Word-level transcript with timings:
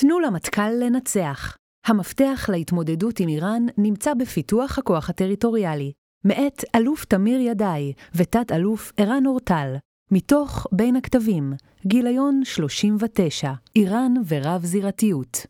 תנו 0.00 0.20
למטכ"ל 0.20 0.70
לנצח. 0.80 1.56
המפתח 1.86 2.46
להתמודדות 2.52 3.20
עם 3.20 3.28
איראן 3.28 3.66
נמצא 3.78 4.14
בפיתוח 4.14 4.78
הכוח 4.78 5.10
הטריטוריאלי, 5.10 5.92
מאת 6.24 6.64
אלוף 6.74 7.04
תמיר 7.04 7.40
ידעי 7.40 7.92
ותת-אלוף 8.14 8.92
ערן 8.96 9.26
אורטל, 9.26 9.74
מתוך 10.10 10.66
בין 10.72 10.96
הכתבים, 10.96 11.52
גיליון 11.86 12.40
39, 12.44 13.52
איראן 13.76 14.14
ורב-זירתיות. 14.28 15.46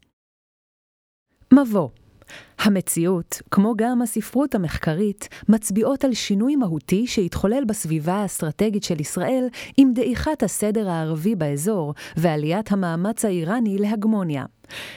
מבוא 1.52 1.88
המציאות, 2.58 3.42
כמו 3.50 3.74
גם 3.76 4.02
הספרות 4.02 4.54
המחקרית, 4.54 5.28
מצביעות 5.48 6.04
על 6.04 6.14
שינוי 6.14 6.56
מהותי 6.56 7.06
שהתחולל 7.06 7.64
בסביבה 7.66 8.14
האסטרטגית 8.14 8.84
של 8.84 9.00
ישראל 9.00 9.48
עם 9.76 9.92
דעיכת 9.92 10.42
הסדר 10.42 10.88
הערבי 10.90 11.34
באזור 11.34 11.94
ועליית 12.16 12.72
המאמץ 12.72 13.24
האיראני 13.24 13.78
להגמוניה. 13.78 14.44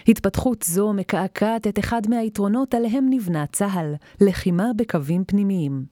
התפתחות 0.08 0.64
זו 0.68 0.94
מקעקעת 0.94 1.68
את 1.68 1.80
אחד 1.80 2.02
מהיתרונות 2.10 2.74
עליהם 2.74 3.06
נבנה 3.10 3.46
צה"ל, 3.46 3.94
לחימה 4.22 4.72
בקווים 4.76 5.24
פנימיים. 5.24 5.84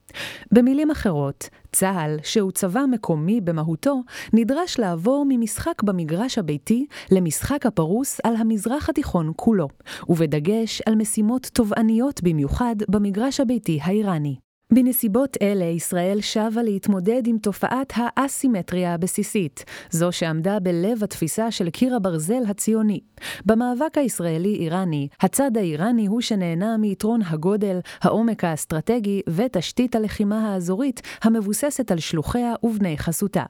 במילים 0.51 0.91
אחרות, 0.91 1.49
צה"ל, 1.77 2.17
שהוא 2.23 2.51
צבא 2.51 2.81
מקומי 2.91 3.41
במהותו, 3.41 4.03
נדרש 4.33 4.79
לעבור 4.79 5.25
ממשחק 5.29 5.83
במגרש 5.83 6.37
הביתי 6.37 6.85
למשחק 7.11 7.65
הפרוס 7.65 8.19
על 8.23 8.35
המזרח 8.35 8.89
התיכון 8.89 9.31
כולו, 9.35 9.67
ובדגש 10.09 10.81
על 10.85 10.95
משימות 10.95 11.49
תובעניות 11.53 12.23
במיוחד 12.23 12.75
במגרש 12.89 13.39
הביתי 13.39 13.79
האיראני. 13.81 14.46
בנסיבות 14.73 15.37
אלה 15.41 15.65
ישראל 15.65 16.21
שבה 16.21 16.63
להתמודד 16.63 17.27
עם 17.27 17.37
תופעת 17.37 17.93
האסימטריה 17.95 18.93
הבסיסית, 18.93 19.65
זו 19.89 20.11
שעמדה 20.11 20.59
בלב 20.59 21.03
התפיסה 21.03 21.51
של 21.51 21.69
קיר 21.69 21.95
הברזל 21.95 22.43
הציוני. 22.47 22.99
במאבק 23.45 23.97
הישראלי-איראני, 23.97 25.07
הצד 25.21 25.57
האיראני 25.57 26.05
הוא 26.05 26.21
שנהנה 26.21 26.77
מיתרון 26.77 27.21
הגודל, 27.21 27.79
העומק 28.01 28.43
האסטרטגי 28.43 29.21
ותשתית 29.29 29.95
הלחימה 29.95 30.53
האזורית 30.53 31.01
המבוססת 31.23 31.91
על 31.91 31.99
שלוחיה 31.99 32.53
ובני 32.63 32.97
חסותה. 32.97 33.43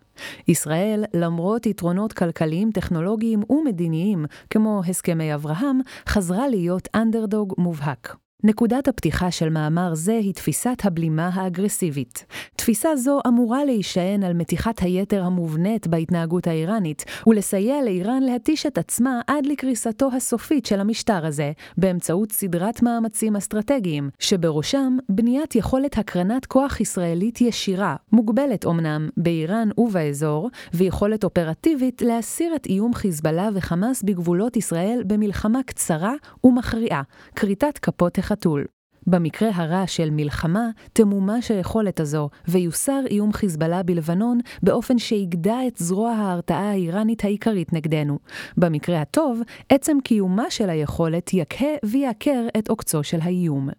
ישראל, 0.47 1.03
למרות 1.13 1.66
יתרונות 1.66 2.13
כלכליים, 2.13 2.72
טכנולוגיים 2.72 3.44
ומדיניים, 3.50 4.25
כמו 4.50 4.81
הסכמי 4.88 5.34
אברהם, 5.34 5.80
חזרה 6.08 6.47
להיות 6.47 6.88
אנדרדוג 6.95 7.53
מובהק. 7.58 8.27
נקודת 8.43 8.88
הפתיחה 8.88 9.31
של 9.31 9.49
מאמר 9.49 9.95
זה 9.95 10.17
היא 10.17 10.33
תפיסת 10.33 10.77
הבלימה 10.83 11.30
האגרסיבית. 11.33 12.25
תפיסה 12.55 12.95
זו 12.95 13.19
אמורה 13.27 13.66
להישען 13.66 14.23
על 14.23 14.33
מתיחת 14.33 14.79
היתר 14.79 15.23
המובנית 15.23 15.88
בהתנהגות 15.88 16.47
האיראנית, 16.47 17.05
ולסייע 17.27 17.83
לאיראן 17.83 18.23
להתיש 18.23 18.66
את 18.66 18.77
עצמה 18.77 19.21
עד 19.27 19.45
לקריסתו 19.45 20.09
הסופית 20.16 20.66
של 20.66 20.79
המשטר 20.79 21.25
הזה, 21.25 21.52
באמצעות 21.77 22.31
סדרת 22.31 22.81
מאמצים 22.81 23.35
אסטרטגיים, 23.35 24.09
שבראשם 24.19 24.97
בניית 25.09 25.55
יכולת 25.55 25.97
הקרנת 25.97 26.45
כוח 26.45 26.81
ישראלית 26.81 27.41
ישירה, 27.41 27.95
מוגבלת 28.11 28.66
אמנם, 28.66 29.09
באיראן 29.17 29.69
ובאזור, 29.77 30.49
ויכולת 30.73 31.23
אופרטיבית 31.23 32.01
להסיר 32.01 32.55
את 32.55 32.66
איום 32.66 32.94
חיזבאללה 32.94 33.49
וחמאס 33.53 34.03
בגבולות 34.03 34.57
ישראל 34.57 35.03
במלחמה 35.07 35.63
קצרה 35.63 36.13
ומכריעה, 36.44 37.01
כריתת 37.35 37.77
כפות 37.77 38.17
החתול. 38.28 38.66
במקרה 39.08 39.50
הרע 39.53 39.88
של 39.88 40.09
מלחמה, 40.11 40.70
תמומש 40.94 41.52
היכולת 41.52 42.00
הזו, 42.00 42.30
ויוסר 42.47 43.00
איום 43.09 43.34
חיזבאללה 43.34 43.84
בלבנון 43.84 44.39
באופן 44.64 44.97
שיגדע 44.97 45.58
את 45.67 45.78
זרוע 45.78 46.11
ההרתעה 46.11 46.69
האיראנית 46.72 47.23
העיקרית 47.23 47.73
נגדנו. 47.73 48.19
במקרה 48.58 49.02
הטוב, 49.02 49.42
עצם 49.69 49.97
קיומה 50.03 50.50
של 50.50 50.69
היכולת 50.69 51.34
יקהה 51.34 51.75
ויעקר 51.86 52.47
את 52.58 52.69
עוקצו 52.69 53.03
של 53.03 53.19
האיום. 53.22 53.69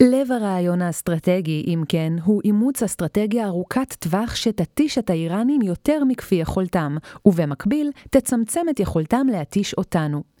לב 0.00 0.32
הרעיון 0.32 0.82
האסטרטגי, 0.82 1.64
אם 1.66 1.82
כן, 1.88 2.12
הוא 2.24 2.40
אימוץ 2.44 2.82
אסטרטגיה 2.82 3.46
ארוכת 3.46 3.92
טווח 3.98 4.34
שתתיש 4.34 4.98
את 4.98 5.10
האיראנים 5.10 5.62
יותר 5.62 6.04
מכפי 6.04 6.34
יכולתם, 6.34 6.96
ובמקביל 7.26 7.90
תצמצם 8.10 8.66
את 8.70 8.80
יכולתם 8.80 9.26
להתיש 9.30 9.74
אותנו. 9.74 10.31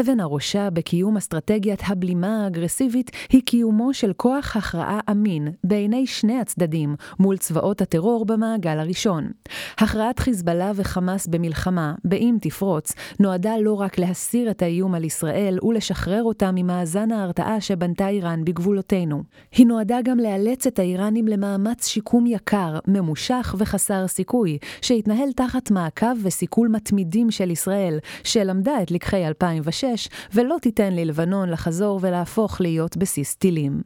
אבן 0.00 0.20
הראשה 0.20 0.70
בקיום 0.70 1.16
אסטרטגיית 1.16 1.82
הבלימה 1.86 2.44
האגרסיבית 2.44 3.10
היא 3.30 3.42
קיומו 3.44 3.94
של 3.94 4.12
כוח 4.16 4.56
הכרעה 4.56 5.00
אמין 5.10 5.48
בעיני 5.64 6.06
שני 6.06 6.40
הצדדים 6.40 6.94
מול 7.18 7.36
צבאות 7.36 7.80
הטרור 7.80 8.26
במעגל 8.26 8.78
הראשון. 8.78 9.30
הכרעת 9.78 10.18
חיזבאללה 10.18 10.72
וחמאס 10.74 11.26
במלחמה, 11.26 11.94
באם 12.04 12.36
תפרוץ, 12.40 12.92
נועדה 13.20 13.58
לא 13.58 13.80
רק 13.80 13.98
להסיר 13.98 14.50
את 14.50 14.62
האיום 14.62 14.94
על 14.94 15.04
ישראל 15.04 15.58
ולשחרר 15.62 16.22
אותה 16.22 16.50
ממאזן 16.52 17.12
ההרתעה 17.12 17.60
שבנתה 17.60 18.08
איראן 18.08 18.44
בגבולותינו. 18.44 19.22
היא 19.52 19.66
נועדה 19.66 19.98
גם 20.04 20.18
לאלץ 20.18 20.66
את 20.66 20.78
האיראנים 20.78 21.28
למאמץ 21.28 21.86
שיקום 21.86 22.26
יקר, 22.26 22.78
ממושך 22.86 23.54
וחסר 23.58 24.06
סיכוי, 24.06 24.58
שהתנהל 24.82 25.32
תחת 25.32 25.70
מעקב 25.70 26.06
וסיכול 26.22 26.68
מתמידים 26.68 27.30
של 27.30 27.50
ישראל, 27.50 27.98
שלמדה 28.24 28.82
את 28.82 28.90
לקחי 28.90 29.26
2000 29.26 29.49
2006, 29.56 30.08
ולא 30.34 30.56
תיתן 30.62 30.92
ללבנון 30.92 31.50
לחזור 31.50 31.98
ולהפוך 32.02 32.60
להיות 32.60 32.96
בסיס 32.96 33.34
טילים. 33.34 33.82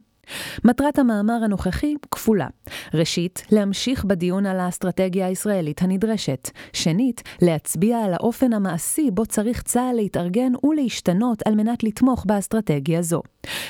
מטרת 0.63 0.99
המאמר 0.99 1.43
הנוכחי 1.43 1.95
כפולה. 2.11 2.47
ראשית, 2.93 3.43
להמשיך 3.51 4.05
בדיון 4.05 4.45
על 4.45 4.59
האסטרטגיה 4.59 5.27
הישראלית 5.27 5.81
הנדרשת. 5.81 6.49
שנית, 6.73 7.23
להצביע 7.41 7.97
על 7.97 8.13
האופן 8.13 8.53
המעשי 8.53 9.11
בו 9.11 9.25
צריך 9.25 9.61
צה"ל 9.61 9.95
להתארגן 9.95 10.51
ולהשתנות 10.63 11.47
על 11.47 11.55
מנת 11.55 11.83
לתמוך 11.83 12.25
באסטרטגיה 12.25 13.01
זו. 13.01 13.21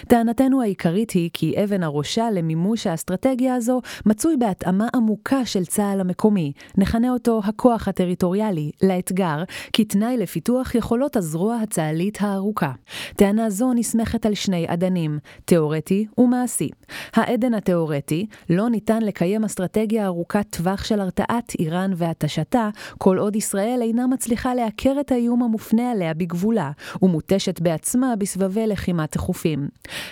טענתנו 0.07 0.61
העיקרית 0.61 1.11
היא 1.11 1.29
כי 1.33 1.63
אבן 1.63 1.83
הראשה 1.83 2.31
למימוש 2.31 2.87
האסטרטגיה 2.87 3.55
הזו 3.55 3.81
מצוי 4.05 4.37
בהתאמה 4.37 4.87
עמוקה 4.95 5.45
של 5.45 5.65
צה"ל 5.65 5.99
המקומי, 5.99 6.51
נכנה 6.77 7.11
אותו 7.11 7.41
הכוח 7.43 7.87
הטריטוריאלי, 7.87 8.71
לאתגר, 8.83 9.43
כתנאי 9.73 10.17
לפיתוח 10.17 10.75
יכולות 10.75 11.15
הזרוע 11.15 11.55
הצה"לית 11.55 12.17
הארוכה. 12.21 12.71
טענה 13.15 13.49
זו 13.49 13.73
נסמכת 13.73 14.25
על 14.25 14.33
שני 14.33 14.65
אדנים, 14.67 15.19
תאורטי 15.45 16.05
ומעשי. 16.17 16.35
מעשי. 16.45 16.69
העדן 17.13 17.53
התאורטי, 17.53 18.25
לא 18.49 18.69
ניתן 18.69 19.01
לקיים 19.01 19.43
אסטרטגיה 19.43 20.05
ארוכת 20.05 20.45
טווח 20.49 20.83
של 20.83 20.99
הרתעת 20.99 21.53
איראן 21.59 21.91
והתשתה, 21.95 22.69
כל 22.97 23.17
עוד 23.17 23.35
ישראל 23.35 23.79
אינה 23.81 24.07
מצליחה 24.07 24.53
לעקר 24.53 24.97
את 24.99 25.11
האיום 25.11 25.43
המופנה 25.43 25.91
עליה 25.91 26.13
בגבולה, 26.13 26.71
ומותשת 27.01 27.61
בעצמה 27.61 28.15
בסבבי 28.15 28.67
לחימה 28.67 29.07
תכופים. 29.07 29.64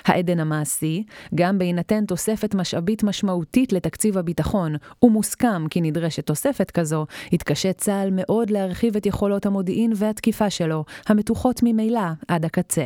העדן 0.06 0.40
המעשי, 0.40 1.04
גם 1.36 1.58
בהינתן 1.58 2.06
תוספת 2.06 2.56
משאבית 2.56 3.04
משמעותית 3.04 3.74
לתקציב 3.74 4.18
הביטחון, 4.18 4.76
ומוסכם 5.04 5.68
כי 5.70 5.82
נדרשת 5.82 6.26
תוספת 6.26 6.72
כזו, 6.72 7.06
יתקשה 7.32 7.74
צה"ל 7.74 8.10
מאוד 8.12 8.50
להרחיב 8.50 8.96
את 8.96 9.06
יכולות 9.06 9.46
המודיעין 9.46 9.94
והתקיפה 9.96 10.50
שלו, 10.50 10.86
המתוחות 11.08 11.60
ממילא 11.64 12.02
עד 12.28 12.46
הקצה. 12.46 12.84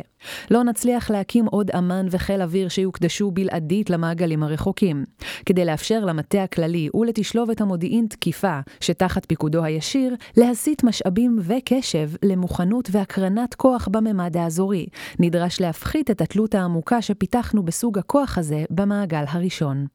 לא 0.50 0.64
נצליח 0.64 1.10
להקים 1.10 1.46
עוד 1.46 1.70
אמ"ן 1.70 2.06
וחיל 2.10 2.42
אוויר 2.42 2.68
שיוקדשו 2.68 3.30
בלעדית 3.30 3.90
למעגלים 3.90 4.42
הרחוקים. 4.42 5.04
כדי 5.46 5.64
לאפשר 5.64 6.04
למטה 6.04 6.42
הכללי 6.42 6.88
ולתשלובת 6.94 7.60
המודיעין 7.60 8.06
תקיפה, 8.06 8.60
שתחת 8.80 9.24
פיקודו 9.24 9.64
הישיר, 9.64 10.14
להסיט 10.36 10.82
משאבים 10.82 11.38
וקשב 11.42 12.10
למוכנות 12.22 12.88
והקרנת 12.92 13.54
כוח 13.54 13.88
בממד 13.88 14.36
האזורי. 14.36 14.86
נדרש 15.18 15.60
להפחית 15.60 16.10
את 16.10 16.20
התלות 16.20 16.54
העמוקה 16.58 17.02
שפיתחנו 17.02 17.62
בסוג 17.62 17.98
הכוח 17.98 18.38
הזה 18.38 18.64
במעגל 18.70 19.24
הראשון. 19.28 19.86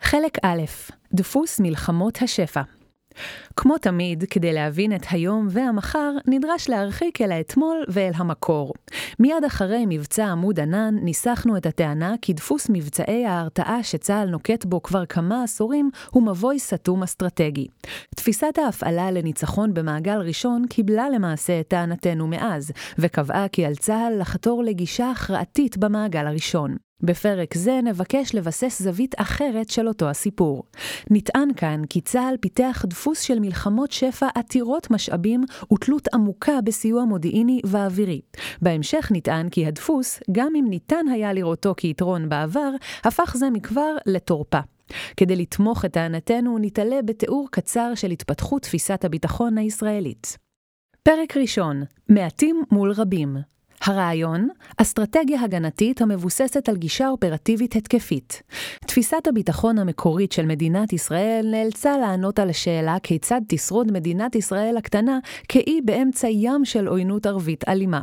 חלק 0.00 0.38
א' 0.42 0.62
דפוס 1.12 1.60
מלחמות 1.60 2.22
השפע 2.22 2.62
כמו 3.56 3.78
תמיד, 3.78 4.24
כדי 4.30 4.52
להבין 4.52 4.94
את 4.94 5.06
היום 5.10 5.46
והמחר, 5.50 6.12
נדרש 6.26 6.68
להרחיק 6.68 7.20
אל 7.20 7.32
האתמול 7.32 7.84
ואל 7.88 8.10
המקור. 8.14 8.72
מיד 9.18 9.44
אחרי 9.46 9.84
מבצע 9.88 10.26
עמוד 10.26 10.60
ענן, 10.60 10.94
ניסחנו 11.02 11.56
את 11.56 11.66
הטענה 11.66 12.14
כי 12.22 12.32
דפוס 12.32 12.66
מבצעי 12.72 13.26
ההרתעה 13.26 13.82
שצה"ל 13.82 14.28
נוקט 14.28 14.64
בו 14.64 14.82
כבר 14.82 15.06
כמה 15.06 15.42
עשורים, 15.42 15.90
הוא 16.10 16.22
מבוי 16.22 16.58
סתום 16.58 17.02
אסטרטגי. 17.02 17.66
תפיסת 18.16 18.58
ההפעלה 18.64 19.10
לניצחון 19.10 19.74
במעגל 19.74 20.18
ראשון 20.18 20.66
קיבלה 20.66 21.10
למעשה 21.10 21.60
את 21.60 21.68
טענתנו 21.68 22.26
מאז, 22.26 22.72
וקבעה 22.98 23.48
כי 23.48 23.66
על 23.66 23.74
צה"ל 23.74 24.20
לחתור 24.20 24.64
לגישה 24.64 25.10
הכרעתית 25.10 25.78
במעגל 25.78 26.26
הראשון. 26.26 26.89
בפרק 27.02 27.54
זה 27.54 27.80
נבקש 27.84 28.34
לבסס 28.34 28.82
זווית 28.82 29.14
אחרת 29.18 29.70
של 29.70 29.88
אותו 29.88 30.08
הסיפור. 30.08 30.62
נטען 31.10 31.48
כאן 31.56 31.82
כי 31.90 32.00
צה"ל 32.00 32.36
פיתח 32.40 32.84
דפוס 32.88 33.20
של 33.20 33.40
מלחמות 33.40 33.92
שפע 33.92 34.28
עתירות 34.34 34.90
משאבים 34.90 35.44
ותלות 35.72 36.08
עמוקה 36.14 36.60
בסיוע 36.64 37.04
מודיעיני 37.04 37.60
ואווירי. 37.64 38.20
בהמשך 38.62 39.08
נטען 39.14 39.48
כי 39.48 39.66
הדפוס, 39.66 40.20
גם 40.32 40.52
אם 40.56 40.64
ניתן 40.68 41.08
היה 41.12 41.32
לראותו 41.32 41.74
כיתרון 41.76 42.28
בעבר, 42.28 42.70
הפך 43.04 43.36
זה 43.36 43.50
מכבר 43.50 43.96
לתורפה. 44.06 44.60
כדי 45.16 45.36
לתמוך 45.36 45.84
את 45.84 45.92
טענתנו, 45.92 46.58
נתעלה 46.58 47.02
בתיאור 47.02 47.48
קצר 47.50 47.92
של 47.94 48.10
התפתחות 48.10 48.62
תפיסת 48.62 49.04
הביטחון 49.04 49.58
הישראלית. 49.58 50.38
פרק 51.02 51.36
ראשון, 51.36 51.82
מעטים 52.08 52.62
מול 52.70 52.92
רבים. 52.92 53.36
הרעיון, 53.84 54.48
אסטרטגיה 54.76 55.40
הגנתית 55.42 56.02
המבוססת 56.02 56.68
על 56.68 56.76
גישה 56.76 57.08
אופרטיבית 57.08 57.76
התקפית. 57.76 58.42
תפיסת 58.86 59.26
הביטחון 59.26 59.78
המקורית 59.78 60.32
של 60.32 60.46
מדינת 60.46 60.92
ישראל 60.92 61.46
נאלצה 61.50 61.98
לענות 61.98 62.38
על 62.38 62.50
השאלה 62.50 62.96
כיצד 63.02 63.40
תשרוד 63.48 63.92
מדינת 63.92 64.34
ישראל 64.34 64.76
הקטנה 64.76 65.18
כאי 65.48 65.80
באמצע 65.84 66.28
ים 66.28 66.64
של 66.64 66.86
עוינות 66.86 67.26
ערבית 67.26 67.68
אלימה. 67.68 68.00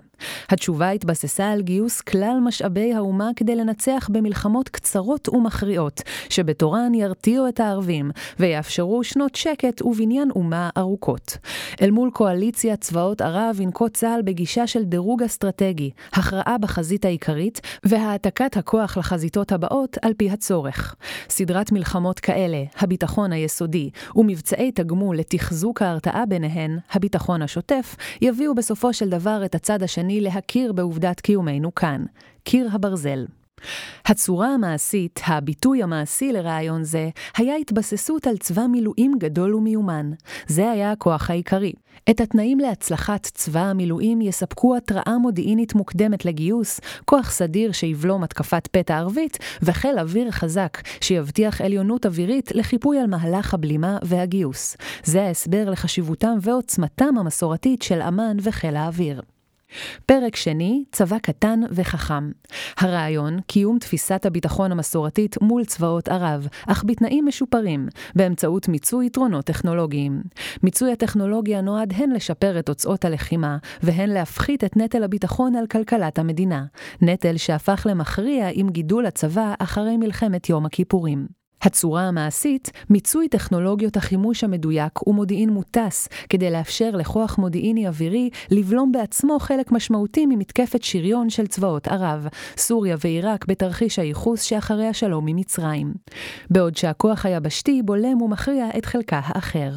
התשובה 0.49 0.89
התבססה 0.89 1.51
על 1.51 1.61
גיוס 1.61 2.01
כלל 2.01 2.37
משאבי 2.43 2.93
האומה 2.93 3.29
כדי 3.35 3.55
לנצח 3.55 4.09
במלחמות 4.11 4.69
קצרות 4.69 5.29
ומכריעות, 5.29 6.01
שבתורן 6.29 6.93
ירתיעו 6.93 7.47
את 7.47 7.59
הערבים 7.59 8.11
ויאפשרו 8.39 9.03
שנות 9.03 9.35
שקט 9.35 9.81
ובניין 9.81 10.29
אומה 10.31 10.69
ארוכות. 10.77 11.37
אל 11.81 11.91
מול 11.91 12.09
קואליציה 12.13 12.75
צבאות 12.75 13.21
ערב 13.21 13.61
ינקוט 13.61 13.93
צה"ל 13.93 14.21
בגישה 14.21 14.67
של 14.67 14.83
דירוג 14.83 15.23
אסטרטגי 15.23 15.66
אסטרטגי, 15.67 15.91
הכרעה 16.13 16.57
בחזית 16.57 17.05
העיקרית 17.05 17.61
והעתקת 17.83 18.57
הכוח 18.57 18.97
לחזיתות 18.97 19.51
הבאות 19.51 19.97
על 20.01 20.13
פי 20.17 20.29
הצורך. 20.29 20.95
סדרת 21.29 21.71
מלחמות 21.71 22.19
כאלה, 22.19 22.63
הביטחון 22.77 23.31
היסודי, 23.31 23.89
ומבצעי 24.15 24.71
תגמול 24.71 25.17
לתחזוק 25.17 25.81
ההרתעה 25.81 26.25
ביניהן, 26.25 26.79
הביטחון 26.91 27.41
השוטף, 27.41 27.95
יביאו 28.21 28.55
בסופו 28.55 28.93
של 28.93 29.09
דבר 29.09 29.41
את 29.45 29.55
הצד 29.55 29.83
השני 29.83 30.21
להכיר 30.21 30.73
בעובדת 30.73 31.19
קיומנו 31.21 31.75
כאן, 31.75 32.05
קיר 32.43 32.69
הברזל. 32.73 33.25
הצורה 34.05 34.47
המעשית, 34.47 35.19
הביטוי 35.27 35.83
המעשי 35.83 36.31
לרעיון 36.33 36.83
זה, 36.83 37.09
היה 37.37 37.55
התבססות 37.55 38.27
על 38.27 38.37
צבא 38.37 38.67
מילואים 38.67 39.13
גדול 39.19 39.55
ומיומן. 39.55 40.11
זה 40.47 40.71
היה 40.71 40.91
הכוח 40.91 41.29
העיקרי. 41.29 41.73
את 42.09 42.21
התנאים 42.21 42.59
להצלחת 42.59 43.23
צבא 43.33 43.59
המילואים 43.59 44.21
יספקו 44.21 44.75
התראה 44.75 45.17
מודיעינית 45.17 45.75
מוקדמת 45.75 46.25
לגיוס, 46.25 46.79
כוח 47.05 47.31
סדיר 47.31 47.71
שיבלום 47.71 48.23
התקפת 48.23 48.67
פתע 48.71 48.97
ערבית, 48.97 49.37
וחיל 49.61 49.99
אוויר 49.99 50.31
חזק 50.31 50.77
שיבטיח 51.01 51.61
עליונות 51.61 52.05
אווירית 52.05 52.51
לחיפוי 52.55 52.99
על 52.99 53.07
מהלך 53.07 53.53
הבלימה 53.53 53.97
והגיוס. 54.03 54.77
זה 55.03 55.23
ההסבר 55.23 55.69
לחשיבותם 55.69 56.37
ועוצמתם 56.41 57.17
המסורתית 57.17 57.81
של 57.81 58.01
אמ"ן 58.01 58.37
וחיל 58.41 58.75
האוויר. 58.75 59.21
פרק 60.05 60.35
שני, 60.35 60.83
צבא 60.91 61.17
קטן 61.19 61.59
וחכם. 61.71 62.31
הרעיון, 62.77 63.41
קיום 63.47 63.79
תפיסת 63.79 64.25
הביטחון 64.25 64.71
המסורתית 64.71 65.41
מול 65.41 65.65
צבאות 65.65 66.07
ערב, 66.07 66.47
אך 66.67 66.83
בתנאים 66.87 67.25
משופרים, 67.25 67.87
באמצעות 68.15 68.67
מיצוי 68.67 69.05
יתרונות 69.05 69.45
טכנולוגיים. 69.45 70.21
מיצוי 70.63 70.91
הטכנולוגיה 70.91 71.61
נועד 71.61 71.93
הן 71.97 72.11
לשפר 72.11 72.59
את 72.59 72.65
תוצאות 72.65 73.05
הלחימה, 73.05 73.57
והן 73.83 74.09
להפחית 74.09 74.63
את 74.63 74.77
נטל 74.77 75.03
הביטחון 75.03 75.55
על 75.55 75.67
כלכלת 75.67 76.19
המדינה. 76.19 76.65
נטל 77.01 77.37
שהפך 77.37 77.87
למכריע 77.89 78.49
עם 78.53 78.69
גידול 78.69 79.05
הצבא 79.05 79.53
אחרי 79.59 79.97
מלחמת 79.97 80.49
יום 80.49 80.65
הכיפורים. 80.65 81.36
הצורה 81.61 82.01
המעשית, 82.01 82.71
מיצוי 82.89 83.27
טכנולוגיות 83.27 83.97
החימוש 83.97 84.43
המדויק 84.43 85.07
ומודיעין 85.07 85.49
מוטס, 85.49 86.07
כדי 86.29 86.51
לאפשר 86.51 86.89
לכוח 86.93 87.37
מודיעיני 87.37 87.87
אווירי 87.87 88.29
לבלום 88.51 88.91
בעצמו 88.91 89.39
חלק 89.39 89.71
משמעותי 89.71 90.25
ממתקפת 90.25 90.83
שריון 90.83 91.29
של 91.29 91.47
צבאות 91.47 91.87
ערב, 91.87 92.27
סוריה 92.57 92.95
ועיראק 93.03 93.45
בתרחיש 93.45 93.99
הייחוס 93.99 94.41
שאחרי 94.41 94.87
השלום 94.87 95.25
ממצרים. 95.25 95.93
בעוד 96.49 96.77
שהכוח 96.77 97.25
היבשתי 97.25 97.81
בולם 97.83 98.21
ומכריע 98.21 98.69
את 98.77 98.85
חלקה 98.85 99.19
האחר. 99.23 99.71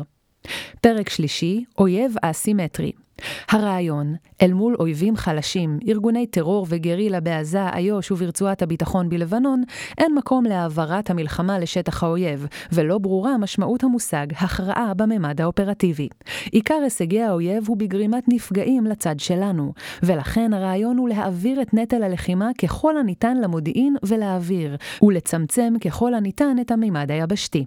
פרק 0.81 1.09
שלישי, 1.09 1.65
אויב 1.79 2.15
אסימטרי. 2.23 2.93
הרעיון, 3.51 4.15
אל 4.43 4.53
מול 4.53 4.77
אויבים 4.79 5.17
חלשים, 5.17 5.79
ארגוני 5.89 6.27
טרור 6.27 6.67
וגרילה 6.69 7.21
בעזה, 7.21 7.69
איו"ש 7.69 8.11
וברצועת 8.11 8.63
הביטחון 8.63 9.09
בלבנון, 9.09 9.63
אין 9.99 10.15
מקום 10.15 10.45
להעברת 10.45 11.11
המלחמה 11.11 11.59
לשטח 11.59 12.03
האויב, 12.03 12.47
ולא 12.73 12.99
ברורה 12.99 13.39
משמעות 13.39 13.85
המושג 13.85 14.27
הכרעה 14.37 14.95
בממד 14.95 15.41
האופרטיבי. 15.41 16.09
עיקר 16.53 16.79
הישגי 16.83 17.23
האויב 17.23 17.65
הוא 17.69 17.77
בגרימת 17.77 18.25
נפגעים 18.29 18.87
לצד 18.87 19.21
שלנו, 19.21 19.73
ולכן 20.03 20.53
הרעיון 20.53 20.97
הוא 20.99 21.09
להעביר 21.09 21.63
את 21.63 21.75
נטל 21.75 22.03
הלחימה 22.03 22.51
ככל 22.63 22.97
הניתן 22.97 23.37
למודיעין 23.37 23.97
ולאוויר, 24.03 24.77
ולצמצם 25.03 25.75
ככל 25.85 26.15
הניתן 26.15 26.57
את 26.61 26.71
הממד 26.71 27.11
היבשתי. 27.11 27.65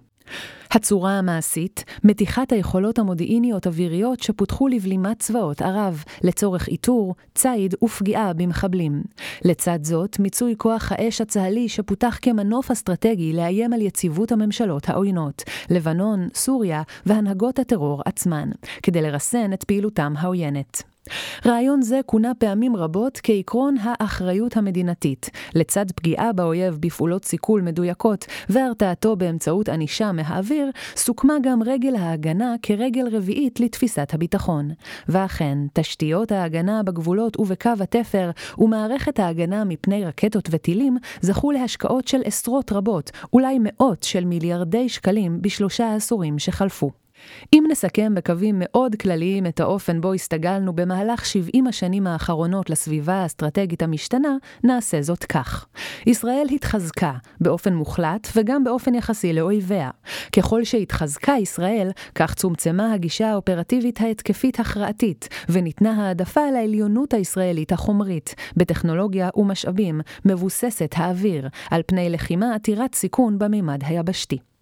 הצורה 0.71 1.11
המעשית, 1.11 1.83
מתיחת 2.03 2.51
היכולות 2.51 2.99
המודיעיניות 2.99 3.67
אוויריות 3.67 4.19
שפותחו 4.19 4.67
לבלימת 4.67 5.19
צבאות 5.19 5.61
ערב, 5.61 6.03
לצורך 6.23 6.67
איתור, 6.67 7.15
ציד 7.35 7.75
ופגיעה 7.83 8.33
במחבלים. 8.33 9.03
לצד 9.45 9.79
זאת, 9.83 10.19
מיצוי 10.19 10.55
כוח 10.57 10.91
האש 10.91 11.21
הצה"לי 11.21 11.69
שפותח 11.69 12.19
כמנוף 12.21 12.71
אסטרטגי 12.71 13.33
לאיים 13.33 13.73
על 13.73 13.81
יציבות 13.81 14.31
הממשלות 14.31 14.89
העוינות, 14.89 15.43
לבנון, 15.69 16.27
סוריה 16.35 16.81
והנהגות 17.05 17.59
הטרור 17.59 18.01
עצמן, 18.05 18.49
כדי 18.83 19.01
לרסן 19.01 19.53
את 19.53 19.63
פעילותם 19.63 20.13
העוינת. 20.17 20.92
רעיון 21.45 21.81
זה 21.81 22.00
כונה 22.05 22.31
פעמים 22.38 22.75
רבות 22.75 23.19
כעקרון 23.23 23.75
האחריות 23.81 24.57
המדינתית, 24.57 25.29
לצד 25.55 25.85
פגיעה 25.95 26.33
באויב 26.33 26.77
בפעולות 26.79 27.25
סיכול 27.25 27.61
מדויקות 27.61 28.25
והרתעתו 28.50 29.15
באמצעות 29.15 29.69
ענישה 29.69 30.11
מהאוויר, 30.11 30.71
סוכמה 30.95 31.33
גם 31.44 31.63
רגל 31.63 31.95
ההגנה 31.95 32.55
כרגל 32.61 33.07
רביעית 33.11 33.59
לתפיסת 33.59 34.13
הביטחון. 34.13 34.71
ואכן, 35.07 35.57
תשתיות 35.73 36.31
ההגנה 36.31 36.83
בגבולות 36.83 37.39
ובקו 37.39 37.71
התפר 37.79 38.31
ומערכת 38.57 39.19
ההגנה 39.19 39.63
מפני 39.63 40.05
רקטות 40.05 40.50
וטילים 40.51 40.97
זכו 41.21 41.51
להשקעות 41.51 42.07
של 42.07 42.21
עשרות 42.25 42.71
רבות, 42.71 43.11
אולי 43.33 43.59
מאות 43.61 44.03
של 44.03 44.25
מיליארדי 44.25 44.89
שקלים 44.89 45.41
בשלושה 45.41 45.85
העשורים 45.85 46.39
שחלפו. 46.39 47.02
אם 47.53 47.63
נסכם 47.71 48.15
בקווים 48.15 48.55
מאוד 48.57 48.95
כלליים 48.95 49.45
את 49.45 49.59
האופן 49.59 50.01
בו 50.01 50.13
הסתגלנו 50.13 50.73
במהלך 50.73 51.25
70 51.25 51.67
השנים 51.67 52.07
האחרונות 52.07 52.69
לסביבה 52.69 53.13
האסטרטגית 53.13 53.83
המשתנה, 53.83 54.35
נעשה 54.63 55.01
זאת 55.01 55.23
כך. 55.23 55.65
ישראל 56.05 56.47
התחזקה, 56.51 57.13
באופן 57.41 57.73
מוחלט 57.73 58.27
וגם 58.35 58.63
באופן 58.63 58.95
יחסי 58.95 59.33
לאויביה. 59.33 59.89
ככל 60.35 60.63
שהתחזקה 60.63 61.33
ישראל, 61.41 61.91
כך 62.15 62.33
צומצמה 62.33 62.93
הגישה 62.93 63.31
האופרטיבית 63.31 64.01
ההתקפית 64.01 64.59
הכרעתית, 64.59 65.29
וניתנה 65.49 66.07
העדפה 66.07 66.51
לעליונות 66.53 67.13
הישראלית 67.13 67.71
החומרית, 67.71 68.35
בטכנולוגיה 68.57 69.29
ומשאבים, 69.35 70.01
מבוססת 70.25 70.95
האוויר, 70.98 71.48
על 71.71 71.81
פני 71.88 72.09
לחימה 72.09 72.55
עתירת 72.55 72.95
סיכון 72.95 73.39
בממד 73.39 73.79
היבשתי. 73.83 74.52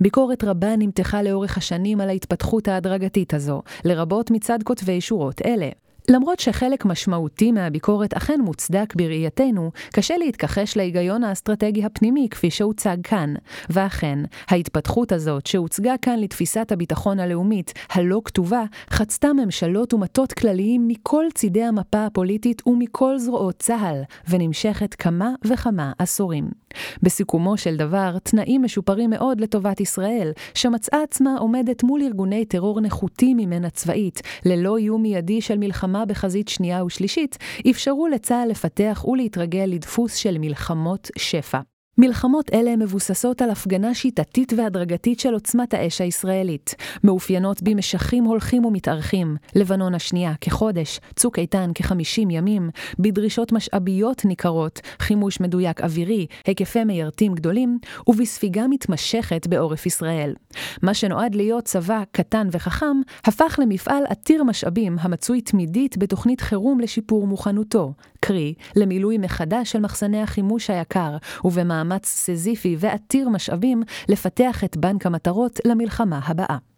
ביקורת 0.00 0.44
רבה 0.44 0.76
נמתחה 0.76 1.22
לאורך 1.22 1.56
השנים 1.56 2.00
על 2.00 2.08
ההתפתחות 2.08 2.68
ההדרגתית 2.68 3.34
הזו, 3.34 3.62
לרבות 3.84 4.30
מצד 4.30 4.58
כותבי 4.64 5.00
שורות 5.00 5.42
אלה. 5.46 5.68
למרות 6.08 6.40
שחלק 6.40 6.84
משמעותי 6.84 7.52
מהביקורת 7.52 8.14
אכן 8.14 8.40
מוצדק 8.40 8.94
בראייתנו, 8.96 9.70
קשה 9.92 10.16
להתכחש 10.16 10.76
להיגיון 10.76 11.24
האסטרטגי 11.24 11.84
הפנימי 11.84 12.28
כפי 12.30 12.50
שהוצג 12.50 12.96
כאן. 13.02 13.34
ואכן, 13.70 14.18
ההתפתחות 14.48 15.12
הזאת 15.12 15.46
שהוצגה 15.46 15.94
כאן 16.02 16.18
לתפיסת 16.18 16.72
הביטחון 16.72 17.20
הלאומית, 17.20 17.72
הלא 17.90 18.20
כתובה, 18.24 18.64
חצתה 18.90 19.32
ממשלות 19.32 19.94
ומטות 19.94 20.32
כלליים 20.32 20.88
מכל 20.88 21.24
צידי 21.34 21.62
המפה 21.62 22.06
הפוליטית 22.06 22.66
ומכל 22.66 23.18
זרועות 23.18 23.56
צה"ל, 23.58 24.02
ונמשכת 24.28 24.94
כמה 24.94 25.30
וכמה 25.44 25.92
עשורים. 25.98 26.48
בסיכומו 27.02 27.56
של 27.56 27.76
דבר, 27.76 28.16
תנאים 28.22 28.62
משופרים 28.62 29.10
מאוד 29.10 29.40
לטובת 29.40 29.80
ישראל, 29.80 30.32
שמצאה 30.54 31.02
עצמה 31.02 31.36
עומדת 31.38 31.82
מול 31.82 32.02
ארגוני 32.02 32.44
טרור 32.44 32.80
נחותים 32.80 33.36
ממנה 33.36 33.70
צבאית, 33.70 34.22
ללא 34.44 34.76
איום 34.76 35.02
מיידי 35.02 35.40
של 35.40 35.58
מלחמה 35.58 35.93
בחזית 36.04 36.48
שנייה 36.48 36.84
ושלישית, 36.84 37.38
אפשרו 37.70 38.06
לצה"ל 38.08 38.48
לפתח 38.50 39.04
ולהתרגל 39.08 39.64
לדפוס 39.66 40.14
של 40.14 40.36
מלחמות 40.38 41.10
שפע. 41.18 41.73
מלחמות 41.98 42.50
אלה 42.54 42.76
מבוססות 42.76 43.42
על 43.42 43.50
הפגנה 43.50 43.94
שיטתית 43.94 44.52
והדרגתית 44.56 45.20
של 45.20 45.34
עוצמת 45.34 45.74
האש 45.74 46.00
הישראלית, 46.00 46.74
מאופיינות 47.04 47.62
במשכים 47.62 48.24
הולכים 48.24 48.64
ומתארכים, 48.64 49.36
לבנון 49.54 49.94
השנייה 49.94 50.32
כחודש, 50.40 51.00
צוק 51.16 51.38
איתן 51.38 51.70
כחמישים 51.74 52.30
ימים, 52.30 52.70
בדרישות 52.98 53.52
משאביות 53.52 54.24
ניכרות, 54.24 54.80
חימוש 54.98 55.40
מדויק 55.40 55.80
אווירי, 55.80 56.26
היקפי 56.46 56.84
מיירטים 56.84 57.34
גדולים, 57.34 57.78
ובספיגה 58.06 58.66
מתמשכת 58.66 59.46
בעורף 59.46 59.86
ישראל. 59.86 60.34
מה 60.82 60.94
שנועד 60.94 61.34
להיות 61.34 61.64
צבא 61.64 62.02
קטן 62.12 62.48
וחכם, 62.52 62.96
הפך 63.24 63.58
למפעל 63.62 64.02
עתיר 64.08 64.44
משאבים 64.44 64.96
המצוי 65.00 65.40
תמידית 65.40 65.98
בתוכנית 65.98 66.40
חירום 66.40 66.80
לשיפור 66.80 67.26
מוכנותו, 67.26 67.92
קרי, 68.26 68.54
למילוי 68.76 69.18
מחדש 69.18 69.72
של 69.72 69.80
מחסני 69.80 70.22
החימוש 70.22 70.70
היקר, 70.70 71.16
ובמאמץ 71.44 72.06
סזיפי 72.06 72.76
ועתיר 72.78 73.28
משאבים 73.28 73.82
לפתח 74.08 74.64
את 74.64 74.76
בנק 74.76 75.06
המטרות 75.06 75.60
למלחמה 75.64 76.20
הבאה. 76.24 76.73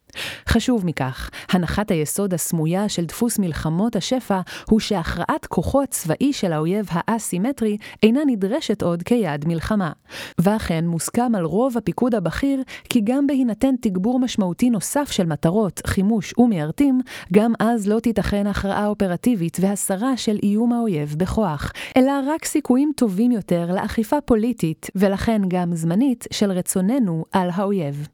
חשוב 0.48 0.86
מכך, 0.86 1.30
הנחת 1.50 1.90
היסוד 1.90 2.34
הסמויה 2.34 2.88
של 2.88 3.04
דפוס 3.04 3.38
מלחמות 3.38 3.96
השפע 3.96 4.40
הוא 4.70 4.80
שהכרעת 4.80 5.46
כוחו 5.48 5.82
הצבאי 5.82 6.32
של 6.32 6.52
האויב 6.52 6.86
האסימטרי 6.90 7.76
אינה 8.02 8.20
נדרשת 8.26 8.82
עוד 8.82 9.02
כיעד 9.02 9.44
מלחמה. 9.48 9.92
ואכן 10.38 10.86
מוסכם 10.86 11.34
על 11.34 11.44
רוב 11.44 11.78
הפיקוד 11.78 12.14
הבכיר 12.14 12.62
כי 12.88 13.00
גם 13.04 13.26
בהינתן 13.26 13.74
תגבור 13.80 14.20
משמעותי 14.20 14.70
נוסף 14.70 15.10
של 15.10 15.26
מטרות, 15.26 15.80
חימוש 15.86 16.38
ומיירטים, 16.38 17.00
גם 17.32 17.52
אז 17.58 17.88
לא 17.88 18.00
תיתכן 18.00 18.46
הכרעה 18.46 18.86
אופרטיבית 18.86 19.56
והסרה 19.60 20.16
של 20.16 20.38
איום 20.42 20.72
האויב 20.72 21.14
בכוח, 21.18 21.72
אלא 21.96 22.12
רק 22.26 22.44
סיכויים 22.44 22.92
טובים 22.96 23.32
יותר 23.32 23.72
לאכיפה 23.72 24.20
פוליטית, 24.20 24.90
ולכן 24.94 25.42
גם 25.48 25.74
זמנית, 25.74 26.24
של 26.32 26.50
רצוננו 26.50 27.24
על 27.32 27.50
האויב. 27.52 28.08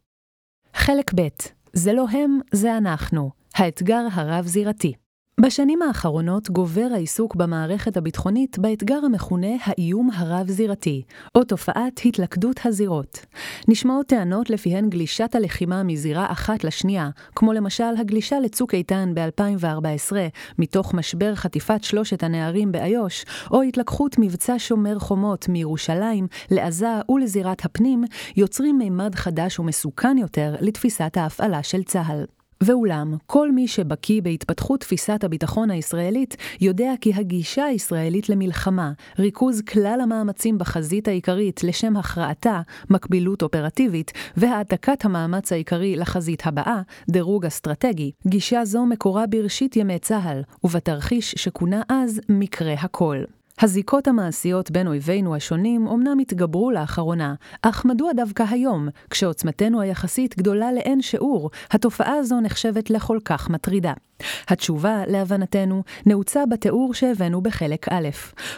חלק 0.74 1.14
ב' 1.14 1.61
זה 1.72 1.92
לא 1.92 2.06
הם, 2.10 2.38
זה 2.52 2.76
אנחנו. 2.76 3.30
האתגר 3.54 4.06
הרב-זירתי. 4.12 4.92
בשנים 5.40 5.82
האחרונות 5.82 6.50
גובר 6.50 6.88
העיסוק 6.94 7.34
במערכת 7.34 7.96
הביטחונית 7.96 8.58
באתגר 8.58 8.98
המכונה 9.04 9.56
האיום 9.64 10.10
הרב-זירתי, 10.14 11.02
או 11.34 11.44
תופעת 11.44 12.00
התלכדות 12.04 12.60
הזירות. 12.64 13.26
נשמעות 13.68 14.06
טענות 14.06 14.50
לפיהן 14.50 14.90
גלישת 14.90 15.34
הלחימה 15.34 15.82
מזירה 15.82 16.32
אחת 16.32 16.64
לשנייה, 16.64 17.10
כמו 17.34 17.52
למשל 17.52 17.94
הגלישה 17.98 18.40
לצוק 18.40 18.74
איתן 18.74 19.12
ב-2014, 19.14 20.12
מתוך 20.58 20.94
משבר 20.94 21.34
חטיפת 21.34 21.84
שלושת 21.84 22.22
הנערים 22.22 22.72
באיו"ש, 22.72 23.24
או 23.50 23.62
התלקחות 23.62 24.16
מבצע 24.18 24.54
שומר 24.58 24.98
חומות 24.98 25.48
מירושלים 25.48 26.26
לעזה 26.50 26.88
ולזירת 27.08 27.64
הפנים, 27.64 28.04
יוצרים 28.36 28.78
מימד 28.78 29.14
חדש 29.14 29.58
ומסוכן 29.58 30.18
יותר 30.18 30.54
לתפיסת 30.60 31.16
ההפעלה 31.16 31.62
של 31.62 31.82
צה"ל. 31.82 32.41
ואולם, 32.64 33.16
כל 33.26 33.52
מי 33.52 33.68
שבקיא 33.68 34.22
בהתפתחות 34.22 34.80
תפיסת 34.80 35.24
הביטחון 35.24 35.70
הישראלית, 35.70 36.36
יודע 36.60 36.92
כי 37.00 37.12
הגישה 37.14 37.64
הישראלית 37.64 38.28
למלחמה, 38.28 38.92
ריכוז 39.18 39.62
כלל 39.62 39.98
המאמצים 40.02 40.58
בחזית 40.58 41.08
העיקרית 41.08 41.64
לשם 41.64 41.96
הכרעתה, 41.96 42.60
מקבילות 42.90 43.42
אופרטיבית, 43.42 44.12
והעתקת 44.36 45.04
המאמץ 45.04 45.52
העיקרי 45.52 45.96
לחזית 45.96 46.46
הבאה, 46.46 46.80
דירוג 47.10 47.46
אסטרטגי, 47.46 48.10
גישה 48.26 48.64
זו 48.64 48.86
מקורה 48.86 49.26
בראשית 49.26 49.76
ימי 49.76 49.98
צה"ל, 49.98 50.42
ובתרחיש 50.64 51.34
שכונה 51.38 51.82
אז 51.88 52.20
מקרה 52.28 52.74
הכל. 52.74 53.22
הזיקות 53.60 54.08
המעשיות 54.08 54.70
בין 54.70 54.86
אויבינו 54.86 55.34
השונים 55.34 55.86
אומנם 55.86 56.18
התגברו 56.18 56.70
לאחרונה, 56.70 57.34
אך 57.62 57.84
מדוע 57.84 58.12
דווקא 58.12 58.44
היום, 58.50 58.88
כשעוצמתנו 59.10 59.80
היחסית 59.80 60.38
גדולה 60.38 60.72
לאין 60.72 61.02
שיעור, 61.02 61.50
התופעה 61.70 62.14
הזו 62.14 62.40
נחשבת 62.40 62.90
לכל 62.90 63.18
כך 63.24 63.50
מטרידה? 63.50 63.92
התשובה, 64.48 65.02
להבנתנו, 65.06 65.82
נעוצה 66.06 66.46
בתיאור 66.46 66.94
שהבאנו 66.94 67.40
בחלק 67.40 67.86
א'. 67.90 68.08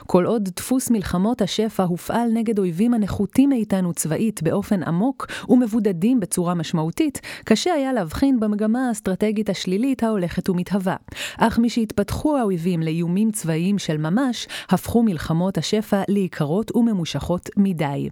כל 0.07 0.25
עוד 0.25 0.49
דפוס 0.57 0.91
מלחמות 0.91 1.43
השפע 1.43 1.83
הופעל 1.83 2.29
נגד 2.33 2.59
אויבים 2.59 2.95
הנחותים 2.95 3.49
מאיתנו 3.49 3.93
צבאית 3.93 4.43
באופן 4.43 4.83
עמוק 4.83 5.27
ומבודדים 5.49 6.21
בצורה 6.21 6.55
משמעותית, 6.55 7.21
קשה 7.45 7.73
היה 7.73 7.93
להבחין 7.93 8.41
במגמה 8.41 8.89
האסטרטגית 8.89 9.51
השלילית 9.51 10.03
ההולכת 10.03 10.49
ומתהווה. 10.51 10.97
אך 11.39 11.59
משהתפתחו 11.59 12.39
האויבים 12.39 12.83
לאיומים 12.83 13.31
צבאיים 13.31 13.79
של 13.79 13.97
ממש, 13.97 14.49
הפכו 14.85 15.03
מלחמות 15.03 15.59
השפע 15.59 16.03
לעיקרות 16.09 16.77
וממושכות 16.77 17.51
מדי. 17.57 18.09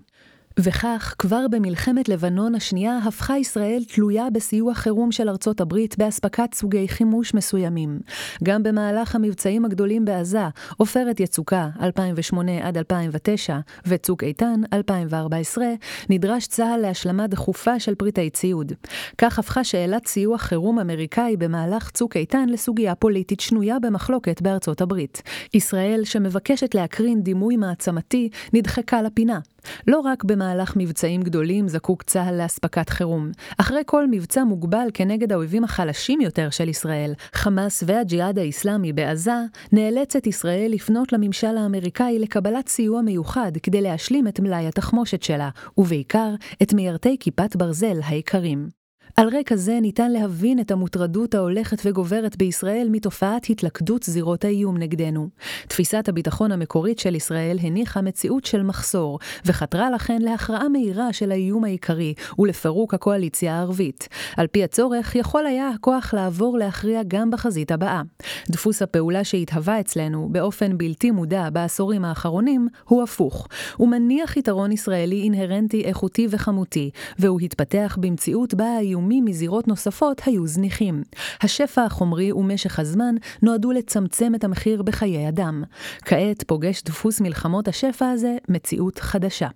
וכך, 0.59 1.15
כבר 1.19 1.47
במלחמת 1.51 2.09
לבנון 2.09 2.55
השנייה 2.55 2.99
הפכה 2.99 3.39
ישראל 3.39 3.83
תלויה 3.89 4.31
בסיוע 4.33 4.75
חירום 4.75 5.13
של 5.13 5.29
ארצות 5.29 5.61
הברית 5.61 5.99
באספקת 5.99 6.55
סוגי 6.55 6.89
חימוש 6.89 7.35
מסוימים. 7.35 8.01
גם 8.43 8.63
במהלך 8.63 9.15
המבצעים 9.15 9.65
הגדולים 9.65 10.05
בעזה, 10.05 10.49
עופרת 10.77 11.21
יצוקה 11.21 11.69
2008 11.83 12.69
עד 12.69 12.79
2009 12.79 13.59
וצוק 13.87 14.25
איתן 14.25 14.61
2014, 14.73 15.65
נדרש 16.11 16.47
צה"ל 16.47 16.81
להשלמה 16.81 17.27
דחופה 17.27 17.81
של 17.81 17.95
פריטי 17.95 18.31
ציוד. 18.31 18.73
כך 19.19 19.39
הפכה 19.39 19.65
שאלת 19.65 20.07
סיוע 20.07 20.39
חירום 20.39 20.79
אמריקאי 20.79 21.37
במהלך 21.37 21.91
צוק 21.91 22.17
איתן 22.17 22.49
לסוגיה 22.49 22.95
פוליטית 22.95 23.41
שנויה 23.41 23.79
במחלוקת 23.79 24.43
בארצות 24.43 24.81
הברית. 24.81 25.23
ישראל, 25.55 26.05
שמבקשת 26.05 26.75
להקרין 26.75 27.23
דימוי 27.23 27.57
מעצמתי, 27.57 28.29
נדחקה 28.53 29.03
לפינה. 29.03 29.39
לא 29.87 30.00
רק 30.00 30.25
במהלך 30.25 30.73
מבצעים 30.76 31.23
גדולים 31.23 31.69
זקוק 31.69 32.02
צה"ל 32.02 32.42
לאספקת 32.42 32.88
חירום. 32.88 33.31
אחרי 33.59 33.83
כל 33.87 34.07
מבצע 34.11 34.45
מוגבל 34.45 34.88
כנגד 34.95 35.33
האויבים 35.33 35.64
החלשים 35.64 36.21
יותר 36.21 36.50
של 36.50 36.69
ישראל, 36.69 37.12
חמאס 37.33 37.85
והג'יהאד 37.87 38.38
האיסלאמי 38.38 38.92
בעזה, 38.92 39.37
נאלצת 39.73 40.26
ישראל 40.26 40.71
לפנות 40.73 41.12
לממשל 41.12 41.57
האמריקאי 41.57 42.19
לקבלת 42.19 42.69
סיוע 42.69 43.02
מיוחד 43.02 43.52
כדי 43.62 43.81
להשלים 43.81 44.28
את 44.28 44.40
מלאי 44.40 44.66
התחמושת 44.66 45.23
שלה, 45.23 45.50
ובעיקר 45.78 46.35
את 46.62 46.75
מיירטי 46.75 47.16
כיפת 47.21 47.57
ברזל 47.57 48.00
היקרים. 48.09 48.82
על 49.16 49.28
רקע 49.38 49.57
זה 49.57 49.78
ניתן 49.81 50.11
להבין 50.11 50.61
את 50.61 50.71
המוטרדות 50.71 51.35
ההולכת 51.35 51.83
וגוברת 51.85 52.37
בישראל 52.37 52.88
מתופעת 52.90 53.50
התלכדות 53.50 54.02
זירות 54.02 54.45
האיום 54.45 54.76
נגדנו. 54.78 55.28
תפיסת 55.69 56.09
הביטחון 56.09 56.52
המקורית 56.52 56.99
של 56.99 57.14
ישראל 57.14 57.59
הניחה 57.61 58.02
מציאות 58.02 58.45
של 58.45 58.62
מחסור, 58.62 59.19
וחתרה 59.45 59.90
לכן 59.90 60.23
להכרעה 60.23 60.69
מהירה 60.69 61.12
של 61.12 61.33
האיום 61.33 61.64
העיקרי 61.64 62.14
ולפירוק 62.38 62.95
הקואליציה 62.95 63.54
הערבית. 63.54 64.09
על 64.37 64.47
פי 64.47 64.64
הצורך, 64.64 65.16
יכול 65.16 65.47
היה 65.47 65.69
הכוח 65.69 66.14
לעבור 66.14 66.59
להכריע 66.59 67.00
גם 67.09 67.31
בחזית 67.31 67.73
הבאה. 67.73 68.02
דפוס 68.50 68.83
הפעולה 68.83 69.25
שהתהווה 69.25 69.81
אצלנו 69.81 70.28
באופן 70.31 70.78
בלתי 70.78 71.11
מודע 71.11 71.50
בעשורים 71.50 72.04
האחרונים 72.04 72.69
הוא 72.85 73.02
הפוך. 73.02 73.49
הוא 73.76 73.88
מניח 73.88 74.37
יתרון 74.37 74.73
ישראלי 74.73 75.23
אינהרנטי 75.23 75.85
איכותי 75.85 76.26
וכמותי, 76.31 76.90
והוא 77.19 77.40
התפתח 77.40 77.99
במציאות 78.00 78.54
בה 78.54 78.64
האיום 78.64 79.02
איומים 79.03 79.25
מזירות 79.25 79.69
נוספות 79.69 80.23
היו 80.27 80.47
זניחים. 80.47 81.03
השפע 81.41 81.85
החומרי 81.85 82.33
ומשך 82.33 82.79
הזמן 82.79 83.15
נועדו 83.43 83.73
לצמצם 83.73 84.35
את 84.35 84.45
המחיר 84.45 84.83
בחיי 84.83 85.29
אדם. 85.29 85.65
כעת 86.05 86.45
פוגש 86.47 86.83
דפוס 86.83 87.21
מלחמות 87.21 87.69
השפע 87.69 88.11
הזה 88.11 88.37
מציאות 88.49 88.99
חדשה. 88.99 89.49